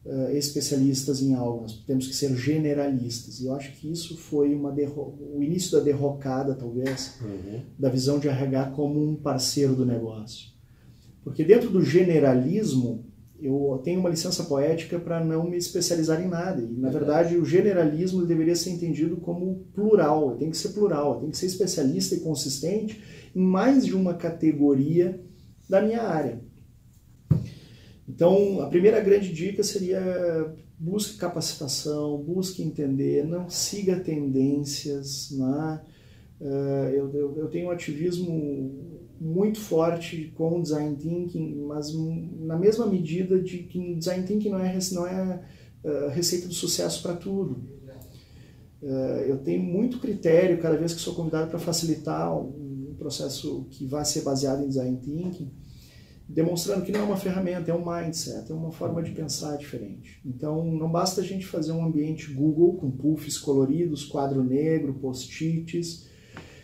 uh, 0.05 0.29
especialistas 0.31 1.21
em 1.21 1.33
algo, 1.33 1.63
nós 1.63 1.83
temos 1.85 2.07
que 2.07 2.15
ser 2.15 2.35
generalistas. 2.35 3.39
E 3.39 3.45
eu 3.45 3.53
acho 3.53 3.71
que 3.73 3.91
isso 3.91 4.17
foi 4.17 4.53
uma 4.53 4.71
o 4.71 5.41
início 5.41 5.71
da 5.71 5.83
derrocada, 5.83 6.53
talvez, 6.53 7.15
uhum. 7.21 7.61
da 7.77 7.89
visão 7.89 8.19
de 8.19 8.27
RH 8.27 8.71
como 8.71 9.03
um 9.03 9.15
parceiro 9.15 9.75
do 9.75 9.85
negócio. 9.85 10.49
Porque 11.23 11.43
dentro 11.43 11.69
do 11.69 11.83
generalismo, 11.83 13.03
eu 13.41 13.81
tenho 13.83 13.99
uma 13.99 14.09
licença 14.09 14.43
poética 14.43 14.99
para 14.99 15.23
não 15.23 15.49
me 15.49 15.57
especializar 15.57 16.21
em 16.21 16.27
nada. 16.27 16.61
E, 16.61 16.79
na 16.79 16.89
verdade, 16.89 17.35
o 17.35 17.45
generalismo 17.45 18.25
deveria 18.25 18.55
ser 18.55 18.69
entendido 18.69 19.17
como 19.17 19.65
plural, 19.73 20.35
tem 20.37 20.51
que 20.51 20.57
ser 20.57 20.69
plural, 20.69 21.19
tem 21.19 21.31
que 21.31 21.37
ser 21.37 21.47
especialista 21.47 22.15
e 22.15 22.19
consistente 22.19 23.03
em 23.35 23.41
mais 23.41 23.85
de 23.85 23.93
uma 23.93 24.13
categoria 24.13 25.19
da 25.67 25.81
minha 25.81 26.03
área. 26.03 26.39
Então, 28.07 28.61
a 28.61 28.67
primeira 28.67 29.01
grande 29.01 29.33
dica 29.33 29.63
seria 29.63 30.55
busque 30.77 31.17
capacitação, 31.17 32.21
busque 32.21 32.61
entender, 32.61 33.25
não 33.25 33.49
siga 33.49 33.99
tendências. 33.99 35.31
Né? 35.31 35.81
Uh, 36.39 36.89
eu, 36.93 37.13
eu, 37.13 37.37
eu, 37.37 37.47
tenho 37.47 37.67
um 37.67 37.71
ativismo 37.71 38.99
muito 39.19 39.59
forte 39.59 40.33
com 40.35 40.59
o 40.59 40.61
design 40.61 40.95
thinking, 40.97 41.55
mas 41.65 41.93
na 42.39 42.57
mesma 42.57 42.85
medida 42.85 43.41
de 43.41 43.59
que 43.59 43.95
design 43.95 44.25
thinking 44.27 44.49
não 44.49 44.59
é, 44.59 44.77
não 44.91 45.07
é 45.07 45.41
uh, 45.83 46.09
receita 46.09 46.47
do 46.47 46.53
sucesso 46.53 47.01
para 47.01 47.15
tudo. 47.15 47.73
Uh, 48.83 49.23
eu 49.25 49.37
tenho 49.39 49.63
muito 49.63 49.99
critério 49.99 50.59
cada 50.59 50.77
vez 50.77 50.93
que 50.93 51.01
sou 51.01 51.15
convidado 51.15 51.49
para 51.49 51.57
facilitar 51.57 52.37
um 52.37 52.93
processo 52.99 53.65
que 53.71 53.85
vai 53.85 54.05
ser 54.05 54.21
baseado 54.21 54.63
em 54.63 54.67
design 54.67 54.99
thinking 55.01 55.51
demonstrando 56.27 56.83
que 56.83 56.91
não 56.91 57.01
é 57.01 57.03
uma 57.03 57.17
ferramenta, 57.17 57.71
é 57.71 57.73
um 57.73 57.85
mindset, 57.85 58.51
é 58.51 58.55
uma 58.55 58.71
forma 58.71 59.01
de 59.01 59.11
pensar 59.11 59.57
diferente. 59.57 60.19
Então, 60.25 60.65
não 60.65 60.89
basta 60.89 61.21
a 61.21 61.23
gente 61.23 61.45
fazer 61.45 61.71
um 61.71 61.85
ambiente 61.85 62.33
Google 62.33 62.75
com 62.77 62.89
puffs 62.89 63.37
coloridos, 63.37 64.05
quadro 64.05 64.43
negro, 64.43 64.95
post-its, 64.95 66.07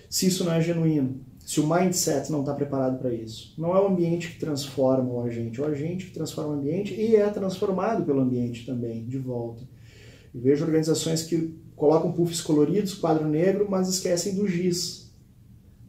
se 0.10 0.28
isso 0.28 0.43
não 0.43 0.54
é 0.54 0.62
genuíno, 0.62 1.21
se 1.45 1.60
o 1.60 1.67
mindset 1.67 2.32
não 2.32 2.41
está 2.41 2.54
preparado 2.54 2.97
para 2.97 3.13
isso. 3.13 3.54
Não 3.58 3.76
é 3.76 3.82
o 3.82 3.88
ambiente 3.88 4.32
que 4.32 4.39
transforma 4.39 5.12
o 5.12 5.21
agente, 5.21 5.60
é 5.60 5.63
o 5.63 5.67
agente 5.67 6.08
que 6.08 6.12
transforma 6.12 6.56
o 6.56 6.58
ambiente 6.58 6.93
e 6.93 7.15
é 7.15 7.30
transformado 7.30 8.04
pelo 8.04 8.21
ambiente 8.21 8.65
também, 8.65 9.06
de 9.06 9.19
volta. 9.19 9.63
Eu 10.34 10.41
vejo 10.41 10.65
organizações 10.65 11.24
que 11.24 11.56
colocam 11.76 12.12
puffs 12.12 12.41
coloridos, 12.41 12.93
quadro 12.93 13.28
negro, 13.28 13.67
mas 13.69 13.88
esquecem 13.88 14.36
do 14.36 14.47
giz, 14.47 15.01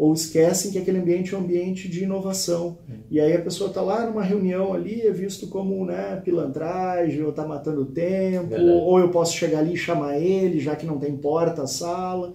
ou 0.03 0.13
esquecem 0.13 0.73
que 0.73 0.79
aquele 0.79 0.99
ambiente 0.99 1.33
é 1.33 1.39
um 1.39 1.43
ambiente 1.43 1.89
de 1.89 2.03
inovação. 2.03 2.77
E 3.09 3.21
aí 3.21 3.35
a 3.35 3.41
pessoa 3.41 3.69
está 3.69 3.81
lá 3.81 4.05
numa 4.05 4.25
reunião 4.25 4.75
ali, 4.75 5.01
é 5.01 5.13
visto 5.13 5.47
como 5.47 5.85
né, 5.85 6.21
pilantragem, 6.25 7.23
ou 7.23 7.31
está 7.31 7.47
matando 7.47 7.85
tempo, 7.85 8.49
Verdade. 8.49 8.69
ou 8.69 8.99
eu 8.99 9.11
posso 9.13 9.37
chegar 9.37 9.61
ali 9.61 9.75
e 9.75 9.77
chamar 9.77 10.19
ele, 10.19 10.59
já 10.59 10.75
que 10.75 10.85
não 10.85 10.99
tem 10.99 11.17
porta 11.17 11.69
sala. 11.69 12.33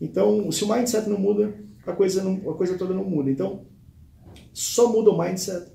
Então, 0.00 0.52
se 0.52 0.62
o 0.62 0.72
mindset 0.72 1.08
não 1.08 1.18
muda, 1.18 1.52
a 1.84 1.92
coisa, 1.92 2.22
não, 2.22 2.34
a 2.48 2.54
coisa 2.54 2.78
toda 2.78 2.94
não 2.94 3.04
muda. 3.04 3.28
Então, 3.28 3.62
só 4.52 4.92
muda 4.92 5.10
o 5.10 5.18
mindset 5.18 5.72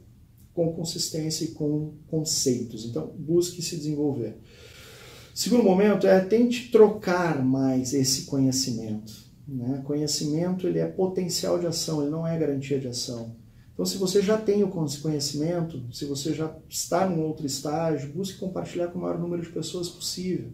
com 0.53 0.71
consistência 0.71 1.43
e 1.43 1.47
com 1.49 1.95
conceitos. 2.07 2.85
Então, 2.85 3.13
busque 3.19 3.61
se 3.61 3.75
desenvolver. 3.75 4.37
Segundo 5.35 5.63
momento 5.63 6.07
é 6.07 6.21
tente 6.21 6.71
trocar 6.71 7.43
mais 7.43 7.93
esse 7.93 8.21
conhecimento. 8.21 9.28
Né? 9.51 9.81
Conhecimento 9.85 10.67
ele 10.67 10.79
é 10.79 10.87
potencial 10.87 11.57
de 11.57 11.65
ação, 11.65 12.01
ele 12.01 12.11
não 12.11 12.25
é 12.25 12.37
garantia 12.37 12.79
de 12.79 12.87
ação. 12.87 13.35
Então, 13.73 13.85
se 13.85 13.97
você 13.97 14.21
já 14.21 14.37
tem 14.37 14.61
o 14.63 14.69
conhecimento, 14.69 15.81
se 15.91 16.05
você 16.05 16.33
já 16.33 16.53
está 16.67 17.07
num 17.09 17.21
outro 17.21 17.45
estágio, 17.45 18.11
busque 18.11 18.37
compartilhar 18.37 18.89
com 18.89 18.99
o 18.99 19.01
maior 19.01 19.17
número 19.17 19.41
de 19.41 19.49
pessoas 19.49 19.89
possível. 19.89 20.51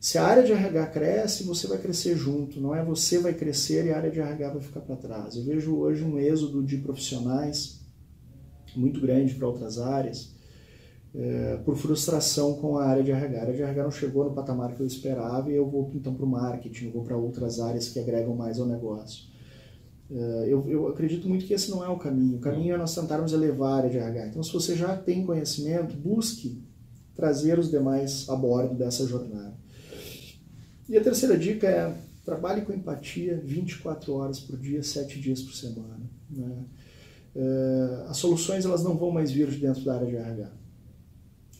Se 0.00 0.18
a 0.18 0.26
área 0.26 0.42
de 0.42 0.52
RH 0.52 0.86
cresce, 0.88 1.44
você 1.44 1.66
vai 1.66 1.78
crescer 1.78 2.16
junto, 2.16 2.60
não 2.60 2.74
é 2.74 2.84
você 2.84 3.18
vai 3.18 3.32
crescer 3.32 3.86
e 3.86 3.92
a 3.92 3.96
área 3.96 4.10
de 4.10 4.20
RH 4.20 4.50
vai 4.50 4.60
ficar 4.60 4.80
para 4.80 4.96
trás. 4.96 5.36
Eu 5.36 5.44
vejo 5.44 5.76
hoje 5.76 6.04
um 6.04 6.18
êxodo 6.18 6.62
de 6.62 6.78
profissionais 6.78 7.80
muito 8.76 9.00
grande 9.00 9.34
para 9.34 9.48
outras 9.48 9.78
áreas, 9.78 10.35
é, 11.14 11.58
por 11.64 11.76
frustração 11.76 12.54
com 12.54 12.76
a 12.76 12.84
área 12.84 13.02
de 13.02 13.10
RH. 13.10 13.38
A 13.38 13.40
área 13.40 13.54
de 13.54 13.62
RH 13.62 13.82
não 13.82 13.90
chegou 13.90 14.24
no 14.24 14.34
patamar 14.34 14.74
que 14.74 14.80
eu 14.80 14.86
esperava 14.86 15.50
e 15.50 15.56
eu 15.56 15.68
vou 15.68 15.90
então 15.94 16.14
para 16.14 16.24
o 16.24 16.28
marketing, 16.28 16.90
vou 16.90 17.02
para 17.02 17.16
outras 17.16 17.58
áreas 17.60 17.88
que 17.88 17.98
agregam 17.98 18.34
mais 18.34 18.58
ao 18.58 18.66
negócio. 18.66 19.24
É, 20.10 20.44
eu, 20.48 20.68
eu, 20.68 20.86
acredito 20.88 21.28
muito 21.28 21.46
que 21.46 21.54
esse 21.54 21.70
não 21.70 21.84
é 21.84 21.88
o 21.88 21.98
caminho. 21.98 22.36
O 22.36 22.40
caminho 22.40 22.74
é 22.74 22.78
nós 22.78 22.94
tentarmos 22.94 23.32
elevar 23.32 23.72
a 23.72 23.76
área 23.76 23.90
de 23.90 23.98
RH. 23.98 24.26
Então, 24.28 24.42
se 24.42 24.52
você 24.52 24.76
já 24.76 24.96
tem 24.96 25.24
conhecimento, 25.24 25.96
busque 25.96 26.62
trazer 27.14 27.58
os 27.58 27.70
demais 27.70 28.28
a 28.28 28.36
bordo 28.36 28.74
dessa 28.74 29.06
jornada. 29.06 29.54
E 30.88 30.96
a 30.96 31.02
terceira 31.02 31.36
dica 31.36 31.66
é 31.66 31.96
trabalhe 32.24 32.62
com 32.62 32.72
empatia 32.72 33.40
24 33.42 34.12
horas 34.12 34.38
por 34.38 34.58
dia, 34.58 34.82
7 34.82 35.20
dias 35.20 35.42
por 35.42 35.54
semana. 35.54 36.00
Né? 36.30 36.64
É, 37.34 38.04
as 38.08 38.16
soluções 38.18 38.64
elas 38.64 38.84
não 38.84 38.96
vão 38.96 39.10
mais 39.10 39.30
vir 39.30 39.48
de 39.48 39.56
dentro 39.58 39.84
da 39.84 39.94
área 39.94 40.06
de 40.06 40.16
RH 40.16 40.65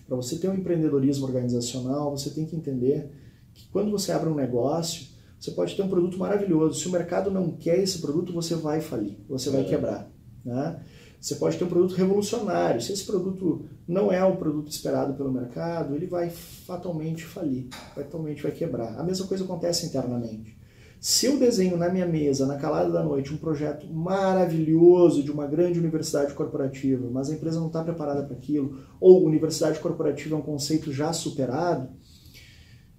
para 0.06 0.16
você 0.16 0.36
ter 0.36 0.48
um 0.48 0.54
empreendedorismo 0.54 1.26
organizacional, 1.26 2.16
você 2.16 2.30
tem 2.30 2.46
que 2.46 2.56
entender 2.56 3.10
que 3.52 3.68
quando 3.68 3.90
você 3.90 4.12
abre 4.12 4.28
um 4.28 4.34
negócio, 4.34 5.06
você 5.38 5.50
pode 5.50 5.74
ter 5.74 5.82
um 5.82 5.88
produto 5.88 6.18
maravilhoso. 6.18 6.80
Se 6.80 6.88
o 6.88 6.92
mercado 6.92 7.30
não 7.30 7.50
quer 7.52 7.78
esse 7.78 7.98
produto, 8.00 8.32
você 8.32 8.54
vai 8.54 8.80
falir, 8.80 9.18
você 9.28 9.50
vai 9.50 9.62
é. 9.62 9.64
quebrar. 9.64 10.10
Né? 10.44 10.80
Você 11.20 11.34
pode 11.34 11.58
ter 11.58 11.64
um 11.64 11.68
produto 11.68 11.94
revolucionário. 11.94 12.80
Se 12.80 12.92
esse 12.92 13.04
produto 13.04 13.64
não 13.86 14.12
é 14.12 14.24
o 14.24 14.36
produto 14.36 14.70
esperado 14.70 15.14
pelo 15.14 15.32
mercado, 15.32 15.94
ele 15.94 16.06
vai 16.06 16.30
fatalmente 16.30 17.24
falir, 17.24 17.68
fatalmente 17.94 18.42
vai 18.42 18.52
quebrar. 18.52 18.98
A 18.98 19.02
mesma 19.02 19.26
coisa 19.26 19.44
acontece 19.44 19.86
internamente. 19.86 20.55
Se 20.98 21.26
eu 21.26 21.38
desenho 21.38 21.76
na 21.76 21.90
minha 21.90 22.06
mesa, 22.06 22.46
na 22.46 22.56
calada 22.56 22.90
da 22.90 23.02
noite, 23.02 23.32
um 23.32 23.36
projeto 23.36 23.86
maravilhoso 23.86 25.22
de 25.22 25.30
uma 25.30 25.46
grande 25.46 25.78
universidade 25.78 26.32
corporativa, 26.34 27.08
mas 27.10 27.30
a 27.30 27.34
empresa 27.34 27.60
não 27.60 27.66
está 27.66 27.84
preparada 27.84 28.22
para 28.22 28.34
aquilo, 28.34 28.80
ou 28.98 29.24
universidade 29.24 29.78
corporativa 29.78 30.34
é 30.34 30.38
um 30.38 30.42
conceito 30.42 30.92
já 30.92 31.12
superado, 31.12 31.90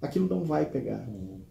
aquilo 0.00 0.28
não 0.28 0.44
vai 0.44 0.64
pegar. 0.64 1.08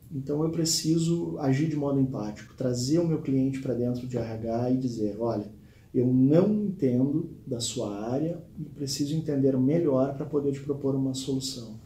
Então 0.10 0.42
eu 0.42 0.50
preciso 0.50 1.38
agir 1.38 1.68
de 1.68 1.76
modo 1.76 2.00
empático, 2.00 2.56
trazer 2.56 3.00
o 3.00 3.08
meu 3.08 3.22
cliente 3.22 3.60
para 3.60 3.74
dentro 3.74 4.08
de 4.08 4.18
RH 4.18 4.72
e 4.72 4.78
dizer: 4.78 5.18
olha, 5.20 5.52
eu 5.94 6.08
não 6.08 6.54
entendo 6.54 7.30
da 7.46 7.60
sua 7.60 8.10
área 8.10 8.42
e 8.58 8.64
preciso 8.64 9.16
entender 9.16 9.58
melhor 9.58 10.16
para 10.16 10.26
poder 10.26 10.54
te 10.54 10.62
propor 10.62 10.96
uma 10.96 11.14
solução. 11.14 11.78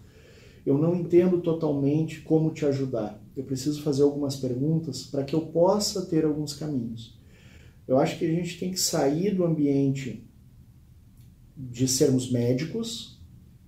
Eu 0.63 0.77
não 0.77 0.95
entendo 0.95 1.41
totalmente 1.41 2.21
como 2.21 2.51
te 2.51 2.63
ajudar 2.65 3.20
eu 3.35 3.43
preciso 3.43 3.81
fazer 3.81 4.03
algumas 4.03 4.35
perguntas 4.35 5.03
para 5.03 5.23
que 5.23 5.33
eu 5.33 5.41
possa 5.41 6.05
ter 6.05 6.25
alguns 6.25 6.53
caminhos. 6.53 7.17
Eu 7.87 7.97
acho 7.97 8.17
que 8.17 8.25
a 8.25 8.31
gente 8.31 8.59
tem 8.59 8.71
que 8.71 8.79
sair 8.79 9.35
do 9.35 9.43
ambiente 9.43 10.27
de 11.55 11.87
sermos 11.87 12.31
médicos, 12.31 13.19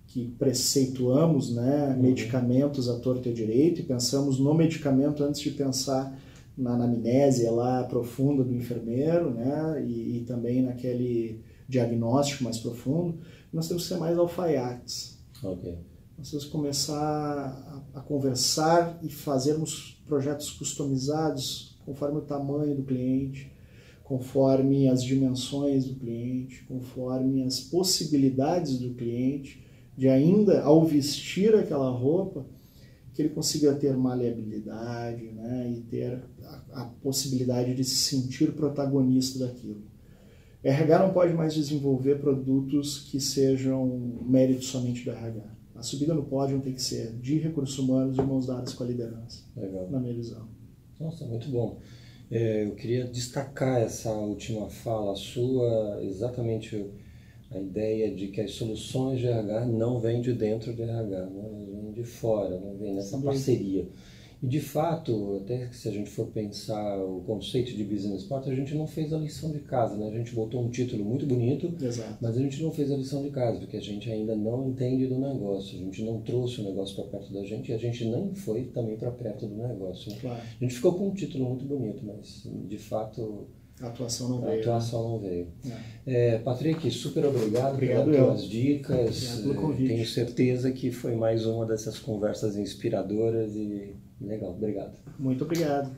que 0.08 0.28
preceituamos 0.38 1.54
né, 1.54 1.93
uhum. 1.95 2.02
medicamentos 2.02 2.88
à 2.88 2.99
torta 2.99 3.30
e 3.30 3.32
à 3.32 3.36
direito 3.36 3.82
e 3.82 3.84
pensamos 3.84 4.39
no 4.39 4.54
medicamento 4.54 5.23
antes 5.23 5.41
de 5.41 5.52
pensar 5.52 6.17
na 6.56 6.76
anamnésia 6.76 7.52
lá 7.52 7.84
profunda 7.84 8.43
do 8.43 8.54
enfermeiro 8.54 9.32
né, 9.32 9.84
e, 9.88 10.17
e 10.17 10.23
também 10.26 10.62
naquele 10.62 11.41
diagnóstico 11.67 12.43
mais 12.43 12.60
profundo. 12.60 13.17
Nós 13.52 13.67
temos 13.67 13.84
que 13.84 13.89
ser 13.89 13.99
mais 13.99 14.17
alfaiates. 14.17 15.17
Okay 15.43 15.92
nós 16.17 16.32
que 16.32 16.49
começar 16.49 16.95
a, 17.93 17.99
a, 17.99 18.02
conversar 18.02 18.99
e 19.04 19.10
fazermos 19.10 20.02
projetos 20.06 20.52
customizados 20.52 21.78
conforme 21.86 22.19
o 22.19 22.21
tamanho 22.21 22.76
do 22.76 22.84
cliente, 22.84 23.52
conforme 24.04 24.88
as 24.88 25.04
dimensões 25.04 25.86
do 25.86 25.95
cliente, 25.95 26.63
conforme 26.65 27.43
as 27.43 27.60
possibilidades 27.60 28.78
do 28.78 28.93
cliente, 28.93 29.65
de 29.97 30.08
ainda 30.08 30.62
ao 30.63 30.86
vestir 30.86 31.56
aquela 31.56 31.89
roupa 31.89 32.45
que 33.13 33.21
ele 33.21 33.30
consiga 33.30 33.76
ter 33.76 33.95
maleabilidade 33.95 35.26
né, 35.32 35.71
e 35.71 35.82
ter 35.82 36.23
a, 36.43 36.84
a 36.84 36.86
possibilidade 36.86 37.76
de 37.76 37.84
se 37.84 37.95
sentir 37.95 38.54
protagonista 38.54 39.39
daquilo. 39.45 39.84
RH 40.63 40.99
não 40.99 41.13
pode 41.13 41.34
mais 41.34 41.54
desenvolver 41.54 42.19
produtos 42.19 42.99
que 43.12 43.19
sejam 43.19 44.21
mérito 44.26 44.63
somente 44.63 45.04
do 45.04 45.12
RH 45.12 45.53
a 45.84 45.86
subida 45.86 46.13
no 46.13 46.24
pódio 46.24 46.62
tem 46.62 46.74
que 46.74 46.82
ser 46.82 47.12
de 47.19 47.38
recursos 47.38 47.78
humanos 47.78 48.15
de 48.15 48.22
mãos 48.22 48.48
dadas 48.48 48.74
com 48.74 48.86
a 48.86 48.88
liderança. 48.88 49.43
Legal. 49.56 49.89
Na 49.91 50.00
minha 50.00 50.13
visão. 50.13 50.48
Nossa, 50.98 51.26
muito 51.26 51.50
bom. 51.50 51.78
É, 52.32 52.63
eu 52.63 52.74
queria 52.74 53.06
destacar 53.06 53.82
essa 53.82 54.10
última 54.12 54.69
fala 54.69 55.13
sua, 55.13 56.00
exatamente 56.02 56.89
a 57.52 57.60
ideia 57.60 58.15
de 58.15 58.30
que 58.30 58.39
as 58.39 58.52
soluções 58.52 59.19
de 59.19 59.28
RH 59.28 59.65
não 59.65 60.00
vêm 60.00 60.22
de 60.22 60.32
dentro 60.32 60.74
de 60.74 60.82
RH, 60.82 61.26
né? 61.26 61.65
vêm 61.69 61.91
de 61.91 62.04
fora, 62.06 62.58
não 62.58 62.78
vêm 62.78 62.93
nessa 62.93 63.17
Sim. 63.17 63.24
parceria. 63.24 63.86
E 64.43 64.47
de 64.47 64.60
fato, 64.60 65.38
até 65.41 65.71
se 65.71 65.88
a 65.88 65.91
gente 65.91 66.10
for 66.10 66.27
pensar 66.27 66.97
o 66.97 67.21
conceito 67.21 67.71
de 67.73 67.84
business 67.86 68.23
partner, 68.25 68.53
a 68.53 68.60
gente 68.60 68.75
não 68.75 68.86
fez 68.86 69.13
a 69.13 69.17
lição 69.17 69.49
de 69.51 69.60
casa, 69.60 69.95
né? 69.95 70.10
A 70.10 70.17
gente 70.17 70.36
botou 70.36 70.62
um 70.62 70.69
título 70.69 71.06
muito 71.06 71.25
bonito, 71.25 71.73
Exato. 71.82 72.17
mas 72.21 72.36
a 72.38 72.41
gente 72.41 72.62
não 72.62 72.69
fez 72.69 72.91
a 72.91 72.97
lição 72.97 73.23
de 73.23 73.29
casa, 73.29 73.60
porque 73.60 73.77
a 73.77 73.82
gente 73.82 74.12
ainda 74.12 74.36
não 74.36 74.67
entende 74.67 75.08
do 75.08 75.17
negócio, 75.17 75.77
a 75.79 75.79
gente 75.79 76.03
não 76.03 76.19
trouxe 76.19 76.60
o 76.60 76.65
negócio 76.65 76.93
para 76.95 77.06
perto 77.06 77.32
da 77.34 77.43
gente 77.45 77.71
e 77.71 77.73
a 77.73 77.77
gente 77.77 78.03
nem 78.03 78.36
foi 78.36 78.65
também 78.65 78.97
para 78.97 79.12
perto 79.12 79.47
do 79.47 79.56
negócio. 79.56 80.12
né? 80.12 80.17
Claro. 80.19 80.41
A 80.41 80.63
gente 80.63 80.75
ficou 80.75 80.93
com 80.93 81.08
um 81.08 81.13
título 81.13 81.45
muito 81.45 81.63
bonito, 81.63 82.03
mas 82.06 82.43
de 82.67 82.77
fato 82.77 83.47
A 83.79 83.88
atuação 83.88 84.27
não 84.27 84.38
a 84.39 84.49
veio. 84.49 84.60
atuação 84.60 85.08
não 85.10 85.19
veio. 85.19 85.47
É. 86.06 86.34
É, 86.36 86.38
Patrick, 86.39 86.91
super 86.91 87.25
obrigado, 87.25 87.75
Obrigado 87.75 88.12
pelas 88.12 88.43
eu. 88.43 88.49
dicas. 88.49 88.99
Obrigado 88.99 89.41
pelo 89.43 89.56
convite. 89.56 89.88
Tenho 89.88 90.06
certeza 90.06 90.69
que 90.73 90.91
foi 90.91 91.15
mais 91.15 91.45
uma 91.45 91.65
dessas 91.65 91.97
conversas 91.97 92.58
inspiradoras 92.58 93.56
e 93.56 93.95
legal. 94.21 94.52
Obrigado. 94.52 94.97
Muito 95.17 95.43
obrigado. 95.43 95.95